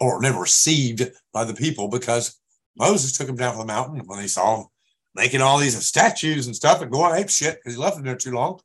or 0.00 0.20
never 0.20 0.40
received 0.40 1.02
by 1.32 1.44
the 1.44 1.54
people 1.54 1.88
because 1.88 2.40
Moses 2.76 3.16
took 3.16 3.28
him 3.28 3.36
down 3.36 3.52
from 3.52 3.66
the 3.66 3.72
mountain 3.72 4.02
when 4.06 4.20
he 4.20 4.28
saw 4.28 4.60
him 4.60 4.66
making 5.14 5.42
all 5.42 5.58
these 5.58 5.86
statues 5.86 6.46
and 6.46 6.56
stuff 6.56 6.80
and 6.80 6.90
going 6.90 7.14
ape 7.18 7.28
shit 7.28 7.56
because 7.56 7.74
he 7.74 7.80
left 7.80 7.96
them 7.96 8.04
there 8.04 8.16
too 8.16 8.32
long. 8.32 8.58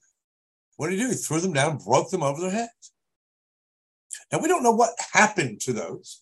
What 0.77 0.89
did 0.89 0.97
he 0.97 1.03
do? 1.03 1.09
He 1.09 1.15
threw 1.15 1.39
them 1.41 1.53
down, 1.53 1.77
broke 1.77 2.09
them 2.09 2.23
over 2.23 2.39
their 2.39 2.51
heads. 2.51 2.93
Now 4.31 4.39
we 4.39 4.47
don't 4.47 4.63
know 4.63 4.71
what 4.71 4.91
happened 5.13 5.61
to 5.61 5.73
those. 5.73 6.21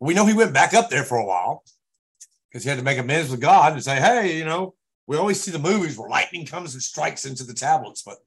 We 0.00 0.14
know 0.14 0.26
he 0.26 0.34
went 0.34 0.54
back 0.54 0.74
up 0.74 0.90
there 0.90 1.04
for 1.04 1.18
a 1.18 1.24
while 1.24 1.64
because 2.48 2.62
he 2.62 2.68
had 2.68 2.78
to 2.78 2.84
make 2.84 2.98
amends 2.98 3.30
with 3.30 3.40
God 3.40 3.72
and 3.72 3.82
say, 3.82 3.96
hey, 3.96 4.36
you 4.36 4.44
know, 4.44 4.74
we 5.06 5.16
always 5.16 5.40
see 5.40 5.50
the 5.50 5.58
movies 5.58 5.98
where 5.98 6.08
lightning 6.08 6.46
comes 6.46 6.74
and 6.74 6.82
strikes 6.82 7.24
into 7.24 7.42
the 7.42 7.54
tablets, 7.54 8.02
but 8.02 8.18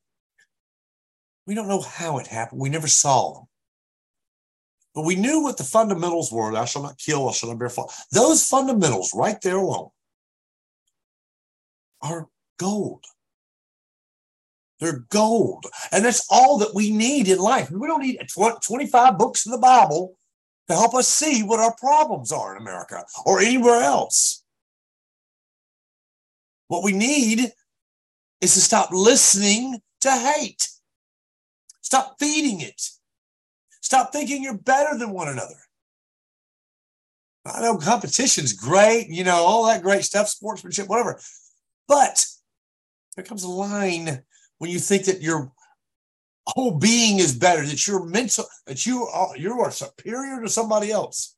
we 1.45 1.55
don't 1.55 1.67
know 1.67 1.81
how 1.81 2.17
it 2.17 2.27
happened. 2.27 2.59
We 2.59 2.69
never 2.69 2.87
saw 2.87 3.33
them. 3.33 3.43
But 4.93 5.05
we 5.05 5.15
knew 5.15 5.41
what 5.41 5.57
the 5.57 5.63
fundamentals 5.63 6.31
were. 6.31 6.51
Thou 6.51 6.65
shalt 6.65 6.85
not 6.85 6.97
kill, 6.97 7.25
thou 7.25 7.31
shalt 7.31 7.51
not 7.51 7.59
bear 7.59 7.69
false. 7.69 8.05
Those 8.11 8.47
fundamentals 8.47 9.13
right 9.15 9.39
there 9.41 9.57
alone 9.57 9.89
are 12.01 12.27
gold. 12.57 13.05
They're 14.79 15.05
gold. 15.09 15.65
And 15.91 16.03
that's 16.03 16.25
all 16.29 16.57
that 16.57 16.73
we 16.73 16.91
need 16.91 17.27
in 17.27 17.37
life. 17.37 17.69
We 17.69 17.87
don't 17.87 18.01
need 18.01 18.19
25 18.27 19.17
books 19.17 19.45
in 19.45 19.51
the 19.51 19.57
Bible 19.57 20.15
to 20.67 20.73
help 20.73 20.95
us 20.95 21.07
see 21.07 21.43
what 21.43 21.59
our 21.59 21.75
problems 21.75 22.31
are 22.31 22.55
in 22.55 22.61
America 22.61 23.05
or 23.25 23.39
anywhere 23.39 23.81
else. 23.81 24.43
What 26.67 26.83
we 26.83 26.93
need 26.93 27.51
is 28.41 28.53
to 28.55 28.59
stop 28.59 28.89
listening 28.91 29.81
to 30.01 30.11
hate. 30.11 30.69
Stop 31.81 32.15
feeding 32.19 32.61
it. 32.61 32.81
Stop 33.81 34.13
thinking 34.13 34.43
you're 34.43 34.57
better 34.57 34.97
than 34.97 35.11
one 35.11 35.27
another. 35.27 35.55
I 37.45 37.61
know 37.61 37.77
competition's 37.77 38.53
great, 38.53 39.09
you 39.09 39.23
know, 39.23 39.37
all 39.37 39.65
that 39.65 39.81
great 39.81 40.03
stuff, 40.03 40.29
sportsmanship, 40.29 40.87
whatever. 40.87 41.19
But 41.87 42.25
there 43.15 43.25
comes 43.25 43.43
a 43.43 43.49
line 43.49 44.21
when 44.59 44.69
you 44.69 44.79
think 44.79 45.05
that 45.05 45.21
your 45.21 45.51
whole 46.47 46.77
being 46.77 47.17
is 47.17 47.35
better, 47.35 47.65
that 47.65 47.87
you're 47.87 48.05
mental, 48.05 48.45
that 48.67 48.85
you 48.85 49.07
are 49.07 49.35
you 49.35 49.59
are 49.59 49.71
superior 49.71 50.41
to 50.41 50.49
somebody 50.49 50.91
else. 50.91 51.35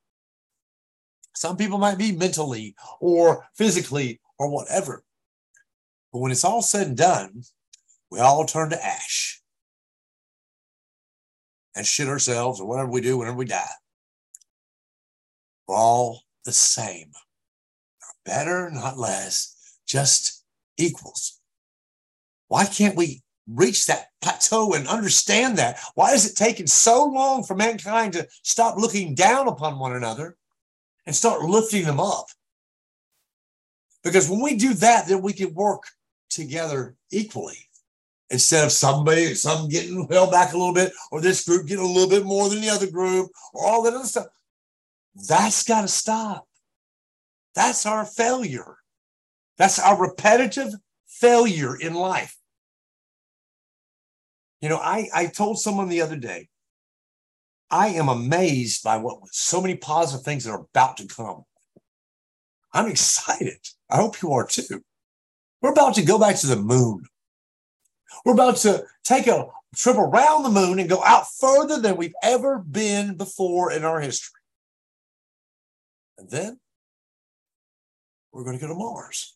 Some 1.35 1.55
people 1.57 1.77
might 1.77 1.97
be 1.97 2.11
mentally 2.11 2.75
or 2.99 3.47
physically 3.55 4.19
or 4.37 4.49
whatever. 4.49 5.03
But 6.11 6.19
when 6.19 6.31
it's 6.31 6.43
all 6.43 6.61
said 6.61 6.87
and 6.87 6.97
done, 6.97 7.43
we 8.11 8.19
all 8.19 8.45
turn 8.45 8.69
to 8.69 8.85
ash 8.85 9.42
and 11.75 11.85
shit 11.85 12.07
ourselves 12.07 12.59
or 12.59 12.67
whatever 12.67 12.89
we 12.89 13.01
do 13.01 13.17
whenever 13.17 13.37
we 13.37 13.45
die. 13.45 13.65
We're 15.67 15.75
all 15.75 16.23
the 16.45 16.51
same. 16.51 17.11
Not 18.01 18.15
better, 18.25 18.69
not 18.71 18.97
less, 18.97 19.79
just 19.87 20.43
equals. 20.77 21.39
Why 22.47 22.65
can't 22.65 22.95
we 22.95 23.23
reach 23.47 23.85
that 23.87 24.07
plateau 24.21 24.73
and 24.73 24.87
understand 24.87 25.57
that? 25.57 25.79
Why 25.95 26.13
is 26.13 26.29
it 26.29 26.35
taking 26.35 26.67
so 26.67 27.05
long 27.05 27.43
for 27.43 27.55
mankind 27.55 28.13
to 28.13 28.27
stop 28.43 28.77
looking 28.77 29.15
down 29.15 29.47
upon 29.47 29.79
one 29.79 29.95
another 29.95 30.37
and 31.05 31.15
start 31.15 31.41
lifting 31.41 31.85
them 31.85 31.99
up? 31.99 32.27
Because 34.03 34.29
when 34.29 34.41
we 34.41 34.55
do 34.55 34.73
that, 34.75 35.07
then 35.07 35.21
we 35.21 35.33
can 35.33 35.53
work 35.53 35.83
together 36.29 36.95
equally 37.11 37.69
instead 38.33 38.65
of 38.65 38.71
somebody, 38.71 39.35
some 39.35 39.69
getting 39.69 40.07
held 40.09 40.31
back 40.31 40.51
a 40.51 40.57
little 40.57 40.73
bit, 40.73 40.91
or 41.11 41.21
this 41.21 41.45
group 41.45 41.67
getting 41.67 41.85
a 41.85 41.87
little 41.87 42.09
bit 42.09 42.25
more 42.25 42.49
than 42.49 42.59
the 42.59 42.69
other 42.69 42.89
group, 42.89 43.29
or 43.53 43.65
all 43.65 43.83
that 43.83 43.93
other 43.93 44.05
stuff. 44.05 44.25
That's 45.15 45.63
got 45.63 45.81
to 45.81 45.87
stop. 45.87 46.47
That's 47.53 47.85
our 47.85 48.03
failure. 48.03 48.77
That's 49.57 49.79
our 49.79 50.01
repetitive 50.01 50.73
failure 51.07 51.75
in 51.79 51.93
life. 51.93 52.35
You 54.59 54.69
know, 54.69 54.77
I, 54.77 55.09
I 55.13 55.27
told 55.27 55.59
someone 55.59 55.87
the 55.87 56.01
other 56.01 56.15
day, 56.15 56.49
I 57.69 57.89
am 57.89 58.09
amazed 58.09 58.83
by 58.83 58.97
what 58.97 59.19
so 59.31 59.61
many 59.61 59.75
positive 59.75 60.25
things 60.25 60.45
that 60.45 60.51
are 60.51 60.65
about 60.73 60.97
to 60.97 61.07
come. 61.07 61.43
I'm 62.73 62.87
excited. 62.87 63.59
I 63.91 63.97
hope 63.97 64.21
you 64.23 64.31
are 64.31 64.47
too. 64.47 64.83
We're 65.61 65.71
about 65.71 65.95
to 65.95 66.03
go 66.03 66.17
back 66.17 66.37
to 66.37 66.47
the 66.47 66.55
moon. 66.55 67.03
We're 68.25 68.33
about 68.33 68.57
to 68.57 68.85
take 69.03 69.27
a 69.27 69.47
trip 69.75 69.97
around 69.97 70.43
the 70.43 70.49
moon 70.49 70.79
and 70.79 70.89
go 70.89 71.03
out 71.03 71.25
further 71.39 71.79
than 71.79 71.97
we've 71.97 72.15
ever 72.21 72.59
been 72.59 73.15
before 73.15 73.71
in 73.71 73.83
our 73.83 73.99
history. 73.99 74.39
And 76.17 76.29
then 76.29 76.59
we're 78.31 78.43
going 78.43 78.57
to 78.57 78.61
go 78.61 78.71
to 78.71 78.77
Mars. 78.77 79.35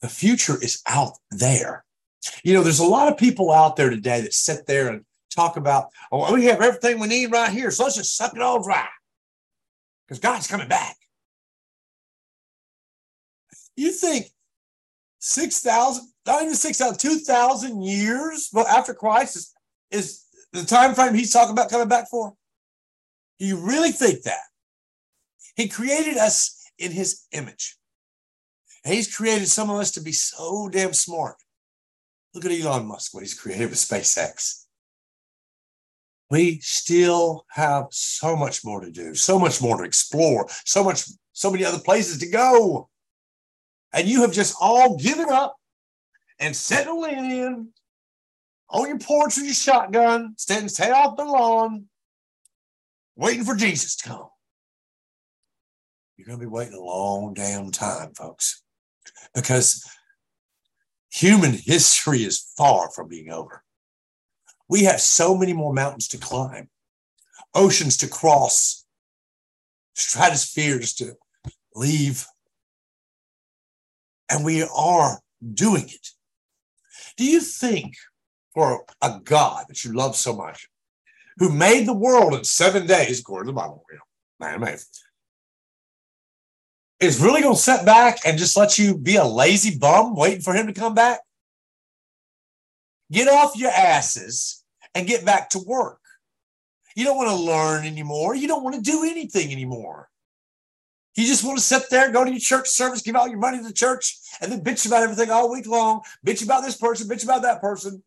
The 0.00 0.08
future 0.08 0.62
is 0.62 0.82
out 0.86 1.12
there. 1.30 1.84
You 2.44 2.54
know, 2.54 2.62
there's 2.62 2.78
a 2.78 2.84
lot 2.84 3.08
of 3.08 3.18
people 3.18 3.50
out 3.50 3.76
there 3.76 3.90
today 3.90 4.20
that 4.20 4.34
sit 4.34 4.66
there 4.66 4.88
and 4.88 5.04
talk 5.34 5.56
about, 5.56 5.88
oh, 6.10 6.34
we 6.34 6.44
have 6.46 6.60
everything 6.60 7.00
we 7.00 7.08
need 7.08 7.32
right 7.32 7.50
here. 7.50 7.70
So 7.70 7.84
let's 7.84 7.96
just 7.96 8.16
suck 8.16 8.34
it 8.34 8.42
all 8.42 8.62
dry 8.62 8.88
because 10.06 10.20
God's 10.20 10.46
coming 10.46 10.68
back. 10.68 10.96
You 13.76 13.90
think 13.90 14.26
6,000, 15.20 16.11
not 16.26 16.42
even 16.42 16.54
6,000, 16.54 16.98
2,000 16.98 17.82
years 17.82 18.48
well, 18.52 18.66
after 18.66 18.94
Christ 18.94 19.36
is, 19.36 19.52
is 19.90 20.24
the 20.52 20.64
time 20.64 20.94
frame 20.94 21.14
he's 21.14 21.32
talking 21.32 21.52
about 21.52 21.70
coming 21.70 21.88
back 21.88 22.08
for? 22.10 22.34
Do 23.38 23.46
you 23.46 23.56
really 23.56 23.90
think 23.90 24.22
that? 24.22 24.42
He 25.56 25.68
created 25.68 26.16
us 26.16 26.64
in 26.78 26.92
his 26.92 27.26
image. 27.32 27.76
And 28.84 28.94
he's 28.94 29.14
created 29.14 29.48
some 29.48 29.70
of 29.70 29.78
us 29.78 29.92
to 29.92 30.00
be 30.00 30.12
so 30.12 30.68
damn 30.68 30.92
smart. 30.92 31.36
Look 32.34 32.44
at 32.44 32.52
Elon 32.52 32.86
Musk, 32.86 33.14
what 33.14 33.22
he's 33.22 33.38
created 33.38 33.70
with 33.70 33.78
SpaceX. 33.78 34.64
We 36.30 36.60
still 36.60 37.44
have 37.50 37.86
so 37.90 38.34
much 38.34 38.64
more 38.64 38.80
to 38.80 38.90
do, 38.90 39.14
so 39.14 39.38
much 39.38 39.60
more 39.60 39.76
to 39.76 39.84
explore, 39.84 40.46
so 40.64 40.82
much, 40.82 41.04
so 41.32 41.50
many 41.50 41.64
other 41.64 41.78
places 41.78 42.18
to 42.18 42.28
go 42.28 42.88
and 43.92 44.08
you 44.08 44.22
have 44.22 44.32
just 44.32 44.56
all 44.60 44.96
given 44.96 45.28
up 45.28 45.56
and 46.42 46.56
settling 46.56 47.30
in 47.30 47.68
on 48.68 48.88
your 48.88 48.98
porch 48.98 49.36
with 49.36 49.44
your 49.44 49.54
shotgun, 49.54 50.34
standing 50.36 50.68
stay 50.68 50.90
off 50.90 51.16
the 51.16 51.24
lawn, 51.24 51.86
waiting 53.14 53.44
for 53.44 53.54
Jesus 53.54 53.94
to 53.96 54.08
come. 54.08 54.28
You're 56.16 56.26
going 56.26 56.40
to 56.40 56.44
be 56.44 56.50
waiting 56.50 56.74
a 56.74 56.80
long 56.80 57.32
damn 57.32 57.70
time, 57.70 58.12
folks, 58.14 58.62
because 59.34 59.88
human 61.10 61.52
history 61.52 62.24
is 62.24 62.52
far 62.56 62.90
from 62.90 63.08
being 63.08 63.30
over. 63.30 63.62
We 64.68 64.84
have 64.84 65.00
so 65.00 65.36
many 65.36 65.52
more 65.52 65.72
mountains 65.72 66.08
to 66.08 66.18
climb, 66.18 66.70
oceans 67.54 67.96
to 67.98 68.08
cross, 68.08 68.84
stratospheres 69.94 70.94
to 70.94 71.14
leave. 71.74 72.26
And 74.28 74.44
we 74.44 74.62
are 74.62 75.20
doing 75.54 75.84
it. 75.84 76.08
Do 77.16 77.24
you 77.24 77.40
think 77.40 77.94
for 78.54 78.84
a 79.00 79.20
God 79.22 79.66
that 79.68 79.84
you 79.84 79.92
love 79.92 80.16
so 80.16 80.34
much, 80.34 80.68
who 81.38 81.50
made 81.50 81.86
the 81.86 81.94
world 81.94 82.34
in 82.34 82.44
seven 82.44 82.86
days, 82.86 83.20
according 83.20 83.46
to 83.46 83.52
the 83.52 83.60
Bible, 83.60 83.84
you 83.90 83.98
know, 83.98 84.58
man, 84.58 84.76
is 87.00 87.20
really 87.20 87.40
going 87.40 87.54
to 87.54 87.60
sit 87.60 87.84
back 87.84 88.18
and 88.24 88.38
just 88.38 88.56
let 88.56 88.78
you 88.78 88.96
be 88.96 89.16
a 89.16 89.24
lazy 89.24 89.76
bum 89.78 90.14
waiting 90.14 90.42
for 90.42 90.54
him 90.54 90.66
to 90.66 90.72
come 90.72 90.94
back? 90.94 91.20
Get 93.10 93.28
off 93.28 93.56
your 93.56 93.70
asses 93.70 94.62
and 94.94 95.06
get 95.06 95.24
back 95.24 95.50
to 95.50 95.58
work. 95.58 96.00
You 96.94 97.04
don't 97.04 97.16
want 97.16 97.30
to 97.30 97.36
learn 97.36 97.86
anymore. 97.86 98.34
You 98.34 98.46
don't 98.46 98.62
want 98.62 98.76
to 98.76 98.82
do 98.82 99.04
anything 99.04 99.50
anymore. 99.50 100.08
You 101.14 101.26
just 101.26 101.44
want 101.44 101.58
to 101.58 101.64
sit 101.64 101.90
there, 101.90 102.10
go 102.10 102.24
to 102.24 102.30
your 102.30 102.40
church 102.40 102.68
service, 102.68 103.02
give 103.02 103.16
all 103.16 103.28
your 103.28 103.38
money 103.38 103.58
to 103.58 103.64
the 103.64 103.72
church, 103.72 104.18
and 104.40 104.50
then 104.50 104.64
bitch 104.64 104.86
about 104.86 105.02
everything 105.02 105.30
all 105.30 105.50
week 105.50 105.66
long, 105.66 106.00
bitch 106.26 106.42
about 106.42 106.62
this 106.62 106.76
person, 106.76 107.08
bitch 107.08 107.24
about 107.24 107.42
that 107.42 107.60
person. 107.60 108.02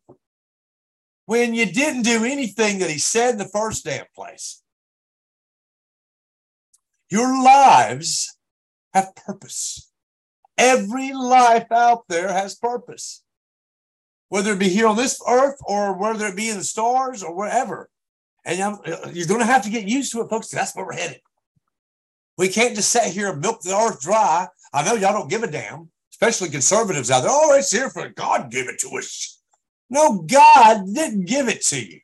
When 1.26 1.54
you 1.54 1.66
didn't 1.66 2.02
do 2.02 2.24
anything 2.24 2.80
that 2.80 2.90
he 2.90 2.98
said 2.98 3.32
in 3.32 3.38
the 3.38 3.48
first 3.48 3.84
damn 3.84 4.06
place. 4.14 4.62
Your 7.08 7.42
lives 7.42 8.36
have 8.92 9.14
purpose. 9.14 9.90
Every 10.58 11.12
life 11.12 11.70
out 11.70 12.04
there 12.08 12.32
has 12.32 12.56
purpose, 12.56 13.22
whether 14.28 14.52
it 14.52 14.58
be 14.58 14.68
here 14.68 14.86
on 14.86 14.96
this 14.96 15.20
earth 15.28 15.58
or 15.64 15.92
whether 15.92 16.26
it 16.26 16.36
be 16.36 16.48
in 16.48 16.58
the 16.58 16.64
stars 16.64 17.22
or 17.22 17.36
wherever. 17.36 17.88
And 18.44 18.58
you're 19.12 19.26
going 19.26 19.40
to 19.40 19.46
have 19.46 19.62
to 19.62 19.70
get 19.70 19.86
used 19.86 20.12
to 20.12 20.22
it, 20.22 20.30
folks. 20.30 20.48
That's 20.48 20.74
where 20.74 20.86
we're 20.86 20.94
headed. 20.94 21.20
We 22.38 22.48
can't 22.48 22.74
just 22.76 22.90
sit 22.90 23.12
here 23.12 23.30
and 23.32 23.40
milk 23.40 23.62
the 23.62 23.76
earth 23.76 24.00
dry. 24.00 24.48
I 24.72 24.84
know 24.84 24.94
y'all 24.94 25.12
don't 25.12 25.30
give 25.30 25.42
a 25.42 25.50
damn, 25.50 25.90
especially 26.12 26.50
conservatives 26.50 27.10
out 27.10 27.20
there. 27.22 27.30
Oh, 27.32 27.54
it's 27.54 27.70
here 27.70 27.88
for 27.90 28.08
God 28.10 28.50
give 28.50 28.68
it 28.68 28.78
to 28.80 28.88
us. 28.98 29.40
No, 29.88 30.22
God 30.22 30.82
didn't 30.92 31.26
give 31.26 31.48
it 31.48 31.62
to 31.66 31.80
you. 31.80 32.00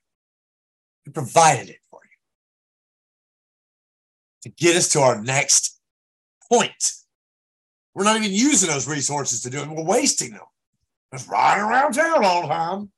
He 1.05 1.11
provided 1.11 1.69
it 1.69 1.81
for 1.91 2.01
you 2.05 2.11
to 4.43 4.51
get 4.51 4.77
us 4.77 4.89
to 4.91 5.01
our 5.01 5.21
next 5.21 5.81
point. 6.51 6.93
We're 7.95 8.05
not 8.05 8.17
even 8.17 8.33
using 8.33 8.71
those 8.71 8.89
resources 8.89 9.43
to 9.43 9.51
do 9.51 9.61
it. 9.61 9.69
We're 9.69 9.85
wasting 9.85 10.31
them. 10.31 10.47
Just 11.13 11.29
riding 11.29 11.65
around 11.65 11.93
town 11.93 12.25
all 12.25 12.43
the 12.43 12.49
time. 12.49 12.92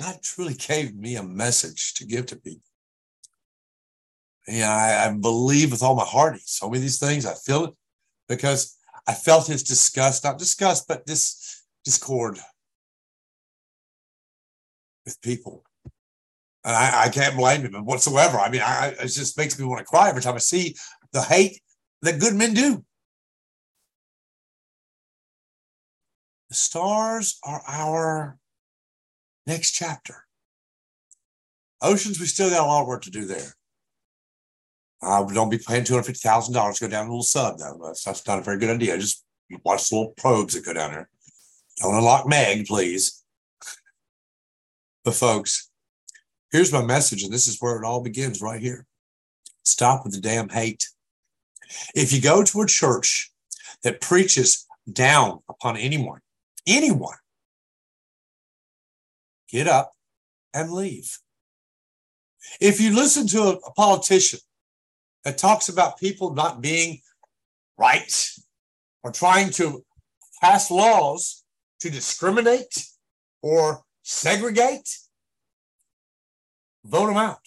God 0.00 0.18
truly 0.22 0.54
gave 0.54 0.94
me 0.94 1.16
a 1.16 1.22
message 1.22 1.94
to 1.94 2.06
give 2.06 2.26
to 2.26 2.36
people. 2.36 2.62
And 4.46 4.64
I, 4.64 5.06
I 5.06 5.12
believe 5.12 5.72
with 5.72 5.82
all 5.82 5.96
my 5.96 6.04
heart, 6.04 6.34
he 6.36 6.42
told 6.60 6.72
me 6.72 6.78
these 6.78 6.98
things. 6.98 7.26
I 7.26 7.34
feel 7.34 7.64
it 7.64 7.74
because 8.28 8.76
I 9.08 9.14
felt 9.14 9.46
his 9.46 9.62
disgust, 9.62 10.24
not 10.24 10.38
disgust, 10.38 10.86
but 10.86 11.06
this 11.06 11.64
discord 11.84 12.38
with 15.04 15.20
people. 15.22 15.64
And 16.64 16.74
I, 16.74 17.04
I 17.04 17.08
can't 17.08 17.36
blame 17.36 17.62
him 17.62 17.72
whatsoever. 17.84 18.38
I 18.38 18.50
mean, 18.50 18.60
I, 18.60 18.88
it 19.00 19.08
just 19.08 19.38
makes 19.38 19.58
me 19.58 19.64
want 19.64 19.78
to 19.78 19.84
cry 19.84 20.08
every 20.08 20.22
time 20.22 20.34
I 20.34 20.38
see 20.38 20.76
the 21.12 21.22
hate 21.22 21.60
that 22.02 22.20
good 22.20 22.34
men 22.34 22.54
do. 22.54 22.84
The 26.48 26.54
stars 26.54 27.38
are 27.44 27.62
our 27.66 28.38
Next 29.46 29.72
chapter. 29.72 30.24
Oceans, 31.82 32.18
we 32.18 32.26
still 32.26 32.50
got 32.50 32.64
a 32.64 32.66
lot 32.66 32.82
of 32.82 32.88
work 32.88 33.02
to 33.02 33.10
do 33.10 33.24
there. 33.26 33.54
Uh, 35.02 35.24
we 35.28 35.34
don't 35.34 35.50
be 35.50 35.58
paying 35.58 35.84
two 35.84 35.92
hundred 35.92 36.06
fifty 36.06 36.26
thousand 36.26 36.54
dollars 36.54 36.78
to 36.78 36.86
go 36.86 36.90
down 36.90 37.06
a 37.06 37.08
little 37.08 37.22
sub 37.22 37.58
though. 37.58 37.78
That's, 37.84 38.02
that's 38.02 38.26
not 38.26 38.38
a 38.38 38.42
very 38.42 38.58
good 38.58 38.70
idea. 38.70 38.98
Just 38.98 39.24
watch 39.64 39.88
the 39.88 39.96
little 39.96 40.14
probes 40.16 40.54
that 40.54 40.64
go 40.64 40.72
down 40.72 40.92
there. 40.92 41.08
Don't 41.80 41.94
unlock 41.94 42.26
Meg, 42.26 42.66
please. 42.66 43.22
but 45.04 45.14
folks, 45.14 45.70
here's 46.50 46.72
my 46.72 46.82
message, 46.84 47.22
and 47.22 47.32
this 47.32 47.46
is 47.46 47.58
where 47.60 47.80
it 47.80 47.84
all 47.84 48.00
begins 48.00 48.42
right 48.42 48.60
here. 48.60 48.86
Stop 49.62 50.04
with 50.04 50.14
the 50.14 50.20
damn 50.20 50.48
hate. 50.48 50.88
If 51.94 52.12
you 52.12 52.20
go 52.20 52.42
to 52.42 52.62
a 52.62 52.66
church 52.66 53.32
that 53.82 54.00
preaches 54.00 54.66
down 54.90 55.40
upon 55.48 55.76
anyone, 55.76 56.20
anyone, 56.66 57.16
get 59.50 59.66
up 59.66 59.92
and 60.54 60.70
leave. 60.70 61.18
If 62.60 62.80
you 62.80 62.94
listen 62.94 63.26
to 63.28 63.42
a, 63.42 63.52
a 63.56 63.72
politician 63.72 64.40
that 65.24 65.38
talks 65.38 65.68
about 65.68 65.98
people 65.98 66.34
not 66.34 66.60
being 66.60 67.00
right 67.78 68.30
or 69.02 69.12
trying 69.12 69.50
to 69.50 69.84
pass 70.40 70.70
laws 70.70 71.44
to 71.80 71.90
discriminate 71.90 72.86
or 73.42 73.82
segregate, 74.02 74.88
vote 76.84 77.06
them 77.06 77.16
out. 77.16 77.40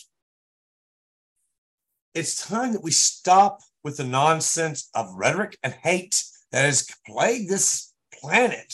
It's 2.14 2.48
time 2.48 2.74
that 2.74 2.84
we 2.84 2.92
stop 2.92 3.60
with 3.84 3.98
the 3.98 4.04
nonsense 4.04 4.90
of 4.94 5.14
rhetoric 5.16 5.58
and 5.64 5.74
hate 5.74 6.22
that 6.52 6.66
has 6.66 6.88
plagued 7.08 7.50
this 7.50 7.94
planet 8.20 8.74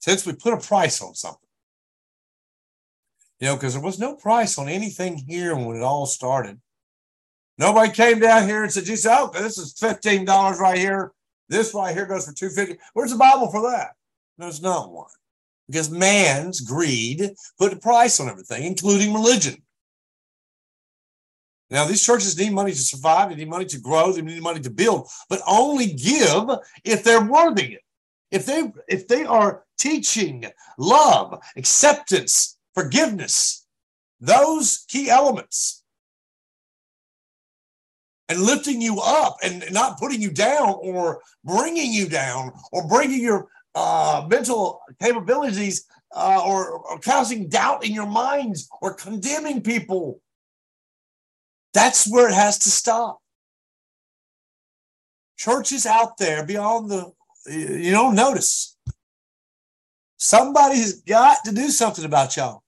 since 0.00 0.26
we 0.26 0.32
put 0.32 0.52
a 0.52 0.56
price 0.56 1.00
on 1.00 1.14
something. 1.14 1.48
You 3.38 3.46
know, 3.46 3.54
because 3.54 3.74
there 3.74 3.82
was 3.82 3.98
no 3.98 4.16
price 4.16 4.58
on 4.58 4.68
anything 4.68 5.16
here 5.16 5.56
when 5.56 5.76
it 5.76 5.82
all 5.82 6.04
started. 6.04 6.60
Nobody 7.56 7.92
came 7.92 8.18
down 8.18 8.48
here 8.48 8.62
and 8.62 8.72
said, 8.72 8.88
"You 8.88 8.96
said, 8.96 9.16
oh, 9.18 9.30
this 9.32 9.56
is 9.56 9.78
fifteen 9.78 10.24
dollars 10.24 10.58
right 10.58 10.78
here. 10.78 11.12
This 11.48 11.72
right 11.74 11.94
here 11.94 12.06
goes 12.06 12.26
for 12.26 12.32
two 12.32 12.50
fifty. 12.50 12.76
Where's 12.92 13.12
the 13.12 13.18
Bible 13.18 13.50
for 13.50 13.70
that? 13.70 13.92
There's 14.38 14.62
not 14.62 14.90
one, 14.90 15.10
because 15.68 15.90
man's 15.90 16.60
greed 16.60 17.34
put 17.58 17.72
a 17.72 17.76
price 17.76 18.20
on 18.20 18.28
everything, 18.28 18.64
including 18.64 19.12
religion. 19.12 19.62
Now, 21.68 21.84
these 21.84 22.04
churches 22.04 22.36
need 22.36 22.52
money 22.52 22.72
to 22.72 22.78
survive, 22.78 23.28
they 23.28 23.36
need 23.36 23.48
money 23.48 23.66
to 23.66 23.78
grow, 23.78 24.12
they 24.12 24.22
need 24.22 24.42
money 24.42 24.60
to 24.60 24.70
build, 24.70 25.08
but 25.28 25.40
only 25.46 25.92
give 25.92 26.48
if 26.84 27.04
they're 27.04 27.24
worthy. 27.24 27.78
If 28.30 28.46
they 28.46 28.72
if 28.88 29.08
they 29.08 29.24
are 29.24 29.64
teaching 29.78 30.46
love, 30.78 31.40
acceptance, 31.56 32.58
forgiveness, 32.74 33.66
those 34.20 34.84
key 34.88 35.10
elements, 35.10 35.82
and 38.30 38.40
lifting 38.40 38.80
you 38.80 39.00
up 39.00 39.38
and 39.42 39.64
not 39.72 39.98
putting 39.98 40.22
you 40.22 40.30
down 40.30 40.76
or 40.80 41.20
bringing 41.44 41.92
you 41.92 42.08
down 42.08 42.52
or 42.70 42.86
bringing 42.86 43.20
your 43.20 43.48
uh, 43.74 44.24
mental 44.30 44.80
capabilities 45.02 45.86
uh, 46.14 46.40
or, 46.44 46.78
or 46.78 46.98
causing 47.00 47.48
doubt 47.48 47.84
in 47.84 47.92
your 47.92 48.06
minds 48.06 48.68
or 48.80 48.94
condemning 48.94 49.60
people. 49.60 50.20
That's 51.74 52.10
where 52.10 52.28
it 52.28 52.34
has 52.34 52.58
to 52.60 52.70
stop. 52.70 53.18
Churches 55.36 55.84
out 55.84 56.16
there 56.18 56.44
beyond 56.44 56.90
the, 56.90 57.12
you 57.46 57.90
don't 57.92 58.14
notice 58.14 58.76
Somebody's 60.20 61.00
got 61.00 61.42
to 61.46 61.52
do 61.52 61.70
something 61.70 62.04
about 62.04 62.36
y'all. 62.36 62.62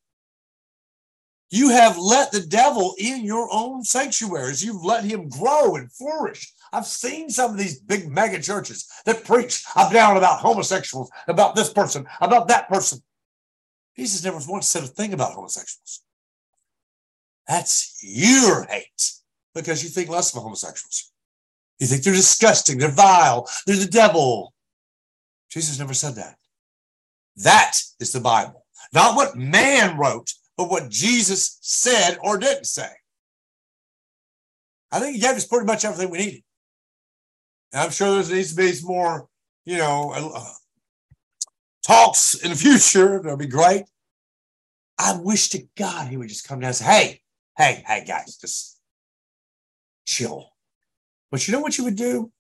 You 1.51 1.69
have 1.69 1.99
let 1.99 2.33
the 2.33 2.41
devil 2.41 2.95
in 2.99 3.27
your 3.27 3.47
own 3.53 3.85
sanctuaries. 3.85 4.65
You've 4.65 4.83
let 4.83 5.05
him 5.05 5.29
grow 5.29 5.77
and 5.77 5.93
flourish. 5.93 6.51
I've 6.73 6.87
seen 6.87 7.29
some 7.29 7.51
of 7.51 7.59
these 7.59 7.79
big 7.79 8.11
mega 8.11 8.41
churches 8.41 8.89
that 9.05 9.27
preach 9.27 9.63
up 9.77 9.93
down 9.93 10.17
about 10.17 10.41
homosexuals, 10.41 11.11
about 11.29 11.55
this 11.55 11.71
person, 11.71 12.07
about 12.23 12.49
that 12.49 12.71
person. 12.71 13.03
Jesus 13.99 14.25
never 14.25 14.39
once 14.49 14.67
said 14.67 14.85
a 14.85 14.87
thing 14.87 15.13
about 15.13 15.35
homosexuals. 15.35 16.01
That's 17.47 17.99
your 18.03 18.65
hate 18.65 19.13
because 19.55 19.85
you 19.85 19.91
think 19.91 20.09
less 20.09 20.35
of 20.35 20.43
homosexuals. 20.43 21.13
You 21.79 21.87
think 21.87 22.03
they're 22.03 22.15
disgusting, 22.15 22.79
they're 22.79 22.91
vile, 22.91 23.47
they're 23.67 23.77
the 23.77 23.85
devil. 23.85 24.52
Jesus 25.53 25.79
never 25.79 25.93
said 25.93 26.15
that. 26.15 26.37
That 27.37 27.79
is 28.01 28.13
the 28.13 28.21
Bible. 28.21 28.65
Not 28.95 29.17
what 29.17 29.37
man 29.37 29.99
wrote, 29.99 30.33
but 30.57 30.71
what 30.71 30.89
Jesus 30.89 31.59
said 31.61 32.17
or 32.23 32.39
didn't 32.39 32.65
say. 32.65 32.89
I 34.91 34.99
think 34.99 35.15
he 35.15 35.21
gave 35.21 35.37
us 35.37 35.47
pretty 35.47 35.67
much 35.67 35.85
everything 35.85 36.11
we 36.11 36.19
needed. 36.19 36.43
And 37.73 37.83
I'm 37.83 37.91
sure 37.91 38.23
there 38.23 38.35
needs 38.35 38.51
to 38.51 38.57
be 38.57 38.73
some 38.73 38.89
more, 38.89 39.29
you 39.67 39.77
know, 39.77 40.13
uh, 40.15 40.45
talks 41.87 42.35
in 42.35 42.51
the 42.51 42.57
future. 42.57 43.21
That'll 43.23 43.37
be 43.37 43.47
great. 43.47 43.85
I 44.99 45.19
wish 45.19 45.51
to 45.51 45.67
God 45.77 46.09
he 46.09 46.17
would 46.17 46.29
just 46.29 46.49
come 46.49 46.61
down 46.61 46.69
and 46.69 46.77
say, 46.77 46.85
hey, 46.85 47.21
hey, 47.59 47.85
hey, 47.87 48.05
guys, 48.07 48.37
just 48.37 48.79
chill. 50.07 50.51
But 51.31 51.47
you 51.47 51.53
know 51.53 51.61
what 51.61 51.77
you 51.77 51.85
would 51.85 51.97
do? 51.97 52.31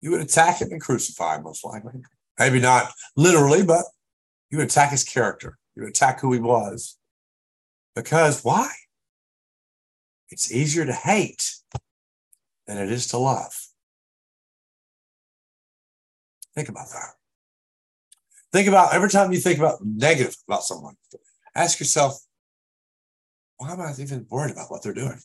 You 0.00 0.10
would 0.12 0.20
attack 0.20 0.60
him 0.60 0.70
and 0.70 0.80
crucify 0.80 1.36
him, 1.36 1.44
most 1.44 1.64
likely. 1.64 2.02
Maybe 2.38 2.60
not 2.60 2.92
literally, 3.16 3.62
but 3.62 3.84
you 4.50 4.58
would 4.58 4.68
attack 4.68 4.90
his 4.90 5.04
character. 5.04 5.58
You 5.74 5.82
would 5.82 5.90
attack 5.90 6.20
who 6.20 6.32
he 6.32 6.40
was. 6.40 6.96
Because 7.94 8.42
why? 8.42 8.70
It's 10.30 10.52
easier 10.52 10.86
to 10.86 10.92
hate 10.92 11.56
than 12.66 12.78
it 12.78 12.90
is 12.90 13.08
to 13.08 13.18
love. 13.18 13.52
Think 16.54 16.68
about 16.68 16.88
that. 16.90 17.14
Think 18.52 18.68
about 18.68 18.94
every 18.94 19.10
time 19.10 19.32
you 19.32 19.38
think 19.38 19.58
about 19.58 19.78
negative 19.84 20.36
about 20.48 20.64
someone, 20.64 20.96
ask 21.54 21.78
yourself, 21.78 22.20
why 23.58 23.72
am 23.72 23.80
I 23.80 23.92
even 23.98 24.26
worried 24.30 24.52
about 24.52 24.70
what 24.70 24.82
they're 24.82 24.94
doing? 24.94 25.20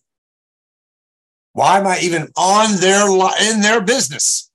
Why 1.53 1.79
am 1.79 1.87
I 1.87 1.99
even 1.99 2.29
on 2.35 2.75
their 2.81 3.07
in 3.49 3.61
their 3.61 3.81
business? 3.81 4.51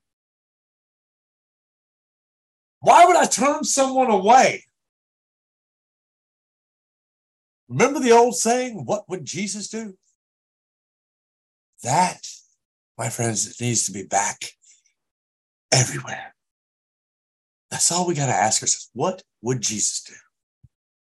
Why 2.80 3.04
would 3.04 3.16
I 3.16 3.26
turn 3.26 3.64
someone 3.64 4.10
away? 4.10 4.64
Remember 7.68 8.00
the 8.00 8.12
old 8.12 8.34
saying, 8.34 8.84
what 8.84 9.08
would 9.08 9.24
Jesus 9.24 9.68
do? 9.68 9.94
That, 11.82 12.26
my 12.98 13.08
friends, 13.08 13.60
needs 13.60 13.86
to 13.86 13.92
be 13.92 14.02
back 14.02 14.38
everywhere. 15.70 16.34
That's 17.70 17.92
all 17.92 18.06
we 18.06 18.14
got 18.14 18.26
to 18.26 18.32
ask 18.32 18.62
ourselves. 18.62 18.90
What 18.92 19.22
would 19.42 19.60
Jesus 19.60 20.02
do? 20.02 20.14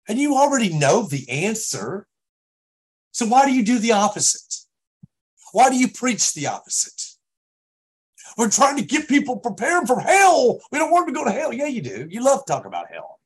And 0.08 0.18
you 0.18 0.36
already 0.36 0.72
know 0.72 1.02
the 1.02 1.28
answer. 1.28 2.06
So 3.12 3.26
why 3.26 3.44
do 3.44 3.52
you 3.52 3.64
do 3.64 3.78
the 3.78 3.92
opposite? 3.92 4.54
Why 5.52 5.68
do 5.68 5.76
you 5.76 5.88
preach 5.88 6.32
the 6.32 6.46
opposite? 6.46 7.15
We're 8.36 8.50
trying 8.50 8.76
to 8.76 8.84
get 8.84 9.08
people 9.08 9.38
prepared 9.38 9.86
for 9.86 9.98
hell. 9.98 10.60
We 10.70 10.78
don't 10.78 10.90
want 10.90 11.06
them 11.06 11.14
to 11.14 11.20
go 11.20 11.24
to 11.24 11.32
hell. 11.32 11.52
Yeah, 11.52 11.66
you 11.66 11.80
do. 11.80 12.06
You 12.10 12.22
love 12.22 12.44
to 12.44 12.52
talk 12.52 12.66
about 12.66 12.90
hell. 12.92 13.20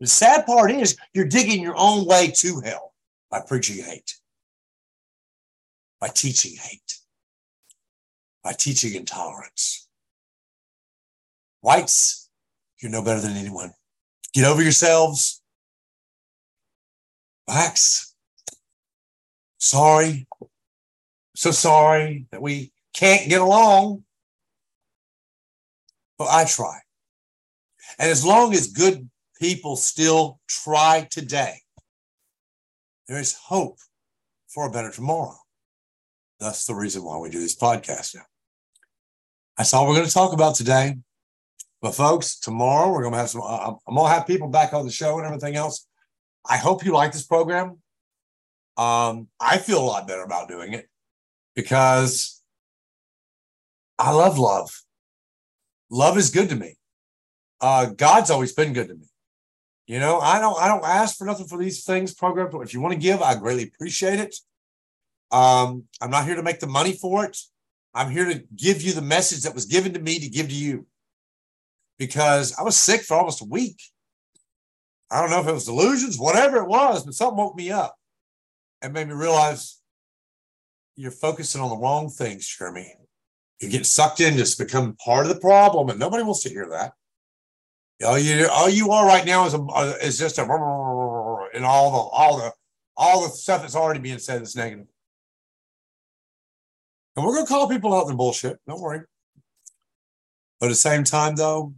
The 0.00 0.06
sad 0.06 0.46
part 0.46 0.70
is 0.70 0.96
you're 1.12 1.26
digging 1.26 1.62
your 1.62 1.74
own 1.76 2.06
way 2.06 2.32
to 2.36 2.60
hell 2.60 2.94
by 3.30 3.40
preaching 3.40 3.84
hate, 3.84 4.14
by 6.00 6.08
teaching 6.08 6.56
hate, 6.58 6.98
by 8.42 8.52
teaching 8.52 8.94
intolerance. 8.94 9.88
Whites, 11.60 12.30
you're 12.80 12.92
no 12.92 13.02
better 13.02 13.20
than 13.20 13.36
anyone. 13.36 13.72
Get 14.32 14.44
over 14.44 14.62
yourselves. 14.62 15.42
Blacks, 17.46 18.14
sorry. 19.58 20.26
So 21.34 21.50
sorry 21.50 22.26
that 22.30 22.40
we 22.40 22.72
can't 22.94 23.28
get 23.28 23.40
along. 23.40 24.04
But 26.18 26.28
I 26.30 26.44
try. 26.44 26.80
And 27.98 28.10
as 28.10 28.24
long 28.24 28.52
as 28.52 28.68
good 28.68 29.08
people 29.40 29.76
still 29.76 30.40
try 30.48 31.06
today, 31.10 31.54
there 33.06 33.20
is 33.20 33.34
hope 33.34 33.78
for 34.48 34.66
a 34.66 34.70
better 34.70 34.90
tomorrow. 34.90 35.36
That's 36.40 36.66
the 36.66 36.74
reason 36.74 37.04
why 37.04 37.18
we 37.18 37.30
do 37.30 37.40
this 37.40 37.56
podcast 37.56 38.14
now. 38.14 38.22
That's 39.56 39.74
all 39.74 39.86
we're 39.86 39.94
going 39.94 40.06
to 40.06 40.12
talk 40.12 40.32
about 40.32 40.54
today. 40.54 40.96
But 41.80 41.94
folks, 41.94 42.38
tomorrow 42.38 42.90
we're 42.90 43.02
going 43.02 43.14
to 43.14 43.18
have 43.18 43.30
some. 43.30 43.42
I'm 43.42 43.94
going 43.94 44.08
to 44.08 44.14
have 44.14 44.26
people 44.26 44.48
back 44.48 44.72
on 44.72 44.84
the 44.84 44.92
show 44.92 45.18
and 45.18 45.26
everything 45.26 45.56
else. 45.56 45.86
I 46.48 46.56
hope 46.56 46.84
you 46.84 46.92
like 46.92 47.12
this 47.12 47.26
program. 47.26 47.78
Um, 48.76 49.28
I 49.40 49.58
feel 49.58 49.80
a 49.80 49.84
lot 49.84 50.06
better 50.06 50.22
about 50.22 50.48
doing 50.48 50.72
it 50.72 50.88
because 51.54 52.40
I 53.98 54.12
love 54.12 54.38
love. 54.38 54.70
Love 55.90 56.18
is 56.18 56.30
good 56.30 56.48
to 56.50 56.56
me. 56.56 56.76
Uh, 57.60 57.86
God's 57.86 58.30
always 58.30 58.52
been 58.52 58.72
good 58.72 58.88
to 58.88 58.94
me. 58.94 59.06
You 59.86 59.98
know, 59.98 60.20
I 60.20 60.38
don't 60.38 60.60
I 60.60 60.68
don't 60.68 60.84
ask 60.84 61.16
for 61.16 61.24
nothing 61.24 61.46
for 61.46 61.58
these 61.58 61.82
things 61.82 62.14
Program. 62.14 62.50
If 62.62 62.74
you 62.74 62.80
want 62.80 62.92
to 62.92 63.00
give, 63.00 63.22
I 63.22 63.34
greatly 63.36 63.64
appreciate 63.64 64.20
it. 64.20 64.36
Um, 65.30 65.84
I'm 66.00 66.10
not 66.10 66.26
here 66.26 66.36
to 66.36 66.42
make 66.42 66.60
the 66.60 66.66
money 66.66 66.92
for 66.92 67.24
it. 67.24 67.36
I'm 67.94 68.10
here 68.10 68.26
to 68.26 68.44
give 68.54 68.82
you 68.82 68.92
the 68.92 69.02
message 69.02 69.42
that 69.42 69.54
was 69.54 69.64
given 69.64 69.94
to 69.94 69.98
me 69.98 70.18
to 70.18 70.28
give 70.28 70.48
to 70.48 70.54
you. 70.54 70.86
Because 71.98 72.54
I 72.58 72.62
was 72.62 72.76
sick 72.76 73.00
for 73.00 73.16
almost 73.16 73.40
a 73.40 73.46
week. 73.46 73.80
I 75.10 75.20
don't 75.20 75.30
know 75.30 75.40
if 75.40 75.48
it 75.48 75.52
was 75.52 75.64
delusions, 75.64 76.18
whatever 76.18 76.58
it 76.58 76.68
was, 76.68 77.04
but 77.04 77.14
something 77.14 77.38
woke 77.38 77.56
me 77.56 77.72
up 77.72 77.96
and 78.82 78.92
made 78.92 79.08
me 79.08 79.14
realize 79.14 79.80
you're 80.96 81.10
focusing 81.10 81.60
on 81.60 81.70
the 81.70 81.76
wrong 81.76 82.10
things, 82.10 82.46
Jeremy. 82.46 82.94
You 83.60 83.68
get 83.68 83.86
sucked 83.86 84.20
in, 84.20 84.36
just 84.36 84.58
become 84.58 84.96
part 85.04 85.26
of 85.26 85.34
the 85.34 85.40
problem, 85.40 85.90
and 85.90 85.98
nobody 85.98 86.22
wants 86.22 86.42
to 86.44 86.48
hear 86.48 86.68
that. 86.70 86.92
All 88.04 88.18
you 88.18 88.46
all 88.48 88.68
you 88.68 88.92
are 88.92 89.06
right 89.06 89.26
now 89.26 89.44
is 89.46 89.54
a 89.54 89.60
uh, 89.60 89.94
is 90.00 90.18
just 90.18 90.38
a 90.38 90.42
and 90.42 91.64
all 91.64 91.90
the 91.90 92.16
all 92.16 92.36
the 92.38 92.52
all 92.96 93.22
the 93.22 93.28
stuff 93.30 93.62
that's 93.62 93.74
already 93.74 93.98
being 93.98 94.18
said 94.18 94.40
is 94.40 94.54
negative. 94.54 94.86
And 97.16 97.26
we're 97.26 97.34
gonna 97.34 97.46
call 97.46 97.68
people 97.68 97.92
out 97.92 98.06
their 98.06 98.16
bullshit. 98.16 98.58
Don't 98.68 98.80
worry. 98.80 99.00
But 100.60 100.66
at 100.66 100.70
the 100.70 100.74
same 100.76 101.02
time, 101.02 101.34
though, 101.34 101.74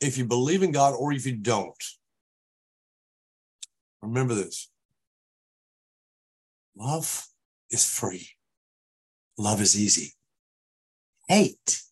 if 0.00 0.16
you 0.16 0.24
believe 0.24 0.62
in 0.62 0.72
God 0.72 0.94
or 0.98 1.12
if 1.12 1.26
you 1.26 1.36
don't, 1.36 1.84
remember 4.00 4.34
this. 4.34 4.70
Love 6.74 7.26
is 7.70 7.84
free. 7.84 8.30
Love 9.38 9.60
is 9.60 9.80
easy. 9.80 10.14
Hate 11.28 11.82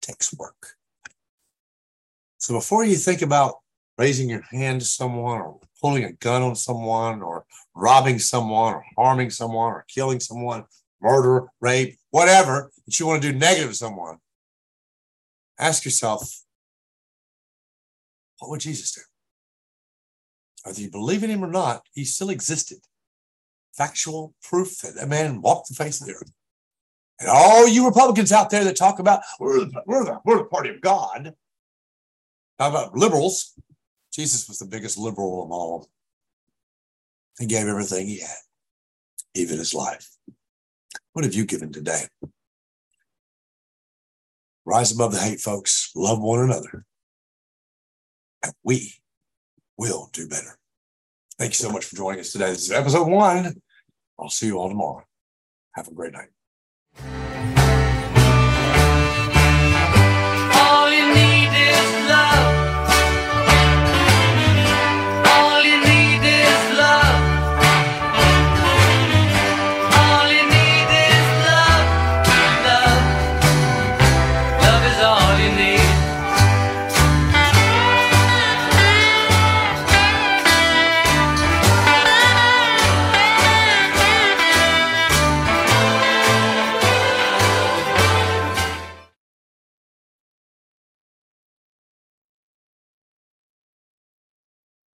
takes 0.00 0.34
work. 0.34 0.76
So 2.38 2.54
before 2.54 2.84
you 2.84 2.96
think 2.96 3.20
about 3.20 3.56
raising 3.98 4.30
your 4.30 4.42
hand 4.50 4.80
to 4.80 4.86
someone 4.86 5.42
or 5.42 5.60
pulling 5.78 6.04
a 6.04 6.12
gun 6.12 6.40
on 6.40 6.56
someone 6.56 7.20
or 7.20 7.44
robbing 7.74 8.18
someone 8.18 8.74
or 8.74 8.84
harming 8.96 9.28
someone 9.28 9.72
or 9.72 9.84
killing 9.94 10.20
someone, 10.20 10.64
murder, 11.02 11.48
rape, 11.60 11.98
whatever 12.10 12.70
that 12.86 12.98
you 12.98 13.06
want 13.06 13.20
to 13.20 13.30
do 13.30 13.38
negative 13.38 13.70
to 13.70 13.76
someone, 13.76 14.16
ask 15.58 15.84
yourself, 15.84 16.42
what 18.38 18.50
would 18.50 18.60
Jesus 18.60 18.92
do? 18.92 19.02
Whether 20.64 20.80
you 20.80 20.90
believe 20.90 21.22
in 21.22 21.30
him 21.30 21.44
or 21.44 21.50
not, 21.50 21.82
he 21.92 22.04
still 22.04 22.30
existed. 22.30 22.78
Factual 23.76 24.34
proof 24.42 24.78
that 24.78 24.94
that 24.94 25.08
man 25.08 25.42
walked 25.42 25.68
the 25.68 25.74
face 25.74 26.00
of 26.00 26.06
the 26.06 26.14
earth. 26.14 26.32
And 27.20 27.28
all 27.28 27.68
you 27.68 27.86
Republicans 27.86 28.32
out 28.32 28.50
there 28.50 28.64
that 28.64 28.76
talk 28.76 28.98
about 28.98 29.20
we're 29.38 29.60
the, 29.60 29.82
we're 29.86 30.04
the, 30.04 30.18
we're 30.24 30.38
the 30.38 30.44
party 30.44 30.70
of 30.70 30.80
God, 30.80 31.34
how 32.58 32.70
about 32.70 32.96
liberals? 32.96 33.54
Jesus 34.12 34.48
was 34.48 34.58
the 34.58 34.66
biggest 34.66 34.98
liberal 34.98 35.44
of 35.44 35.50
all. 35.50 35.88
He 37.38 37.46
gave 37.46 37.66
everything 37.66 38.06
he 38.06 38.20
had, 38.20 38.36
even 39.34 39.58
his 39.58 39.74
life. 39.74 40.08
What 41.12 41.24
have 41.24 41.34
you 41.34 41.44
given 41.44 41.72
today? 41.72 42.04
Rise 44.64 44.92
above 44.92 45.12
the 45.12 45.18
hate, 45.18 45.40
folks. 45.40 45.90
Love 45.94 46.20
one 46.20 46.40
another. 46.40 46.84
And 48.42 48.52
we 48.62 48.94
will 49.76 50.10
do 50.12 50.28
better. 50.28 50.58
Thank 51.38 51.52
you 51.52 51.56
so 51.56 51.70
much 51.70 51.86
for 51.86 51.96
joining 51.96 52.20
us 52.20 52.32
today. 52.32 52.50
This 52.50 52.64
is 52.64 52.72
episode 52.72 53.08
one. 53.08 53.60
I'll 54.18 54.28
see 54.28 54.46
you 54.46 54.58
all 54.58 54.68
tomorrow. 54.68 55.04
Have 55.74 55.88
a 55.88 55.94
great 55.94 56.12
night. 56.12 56.28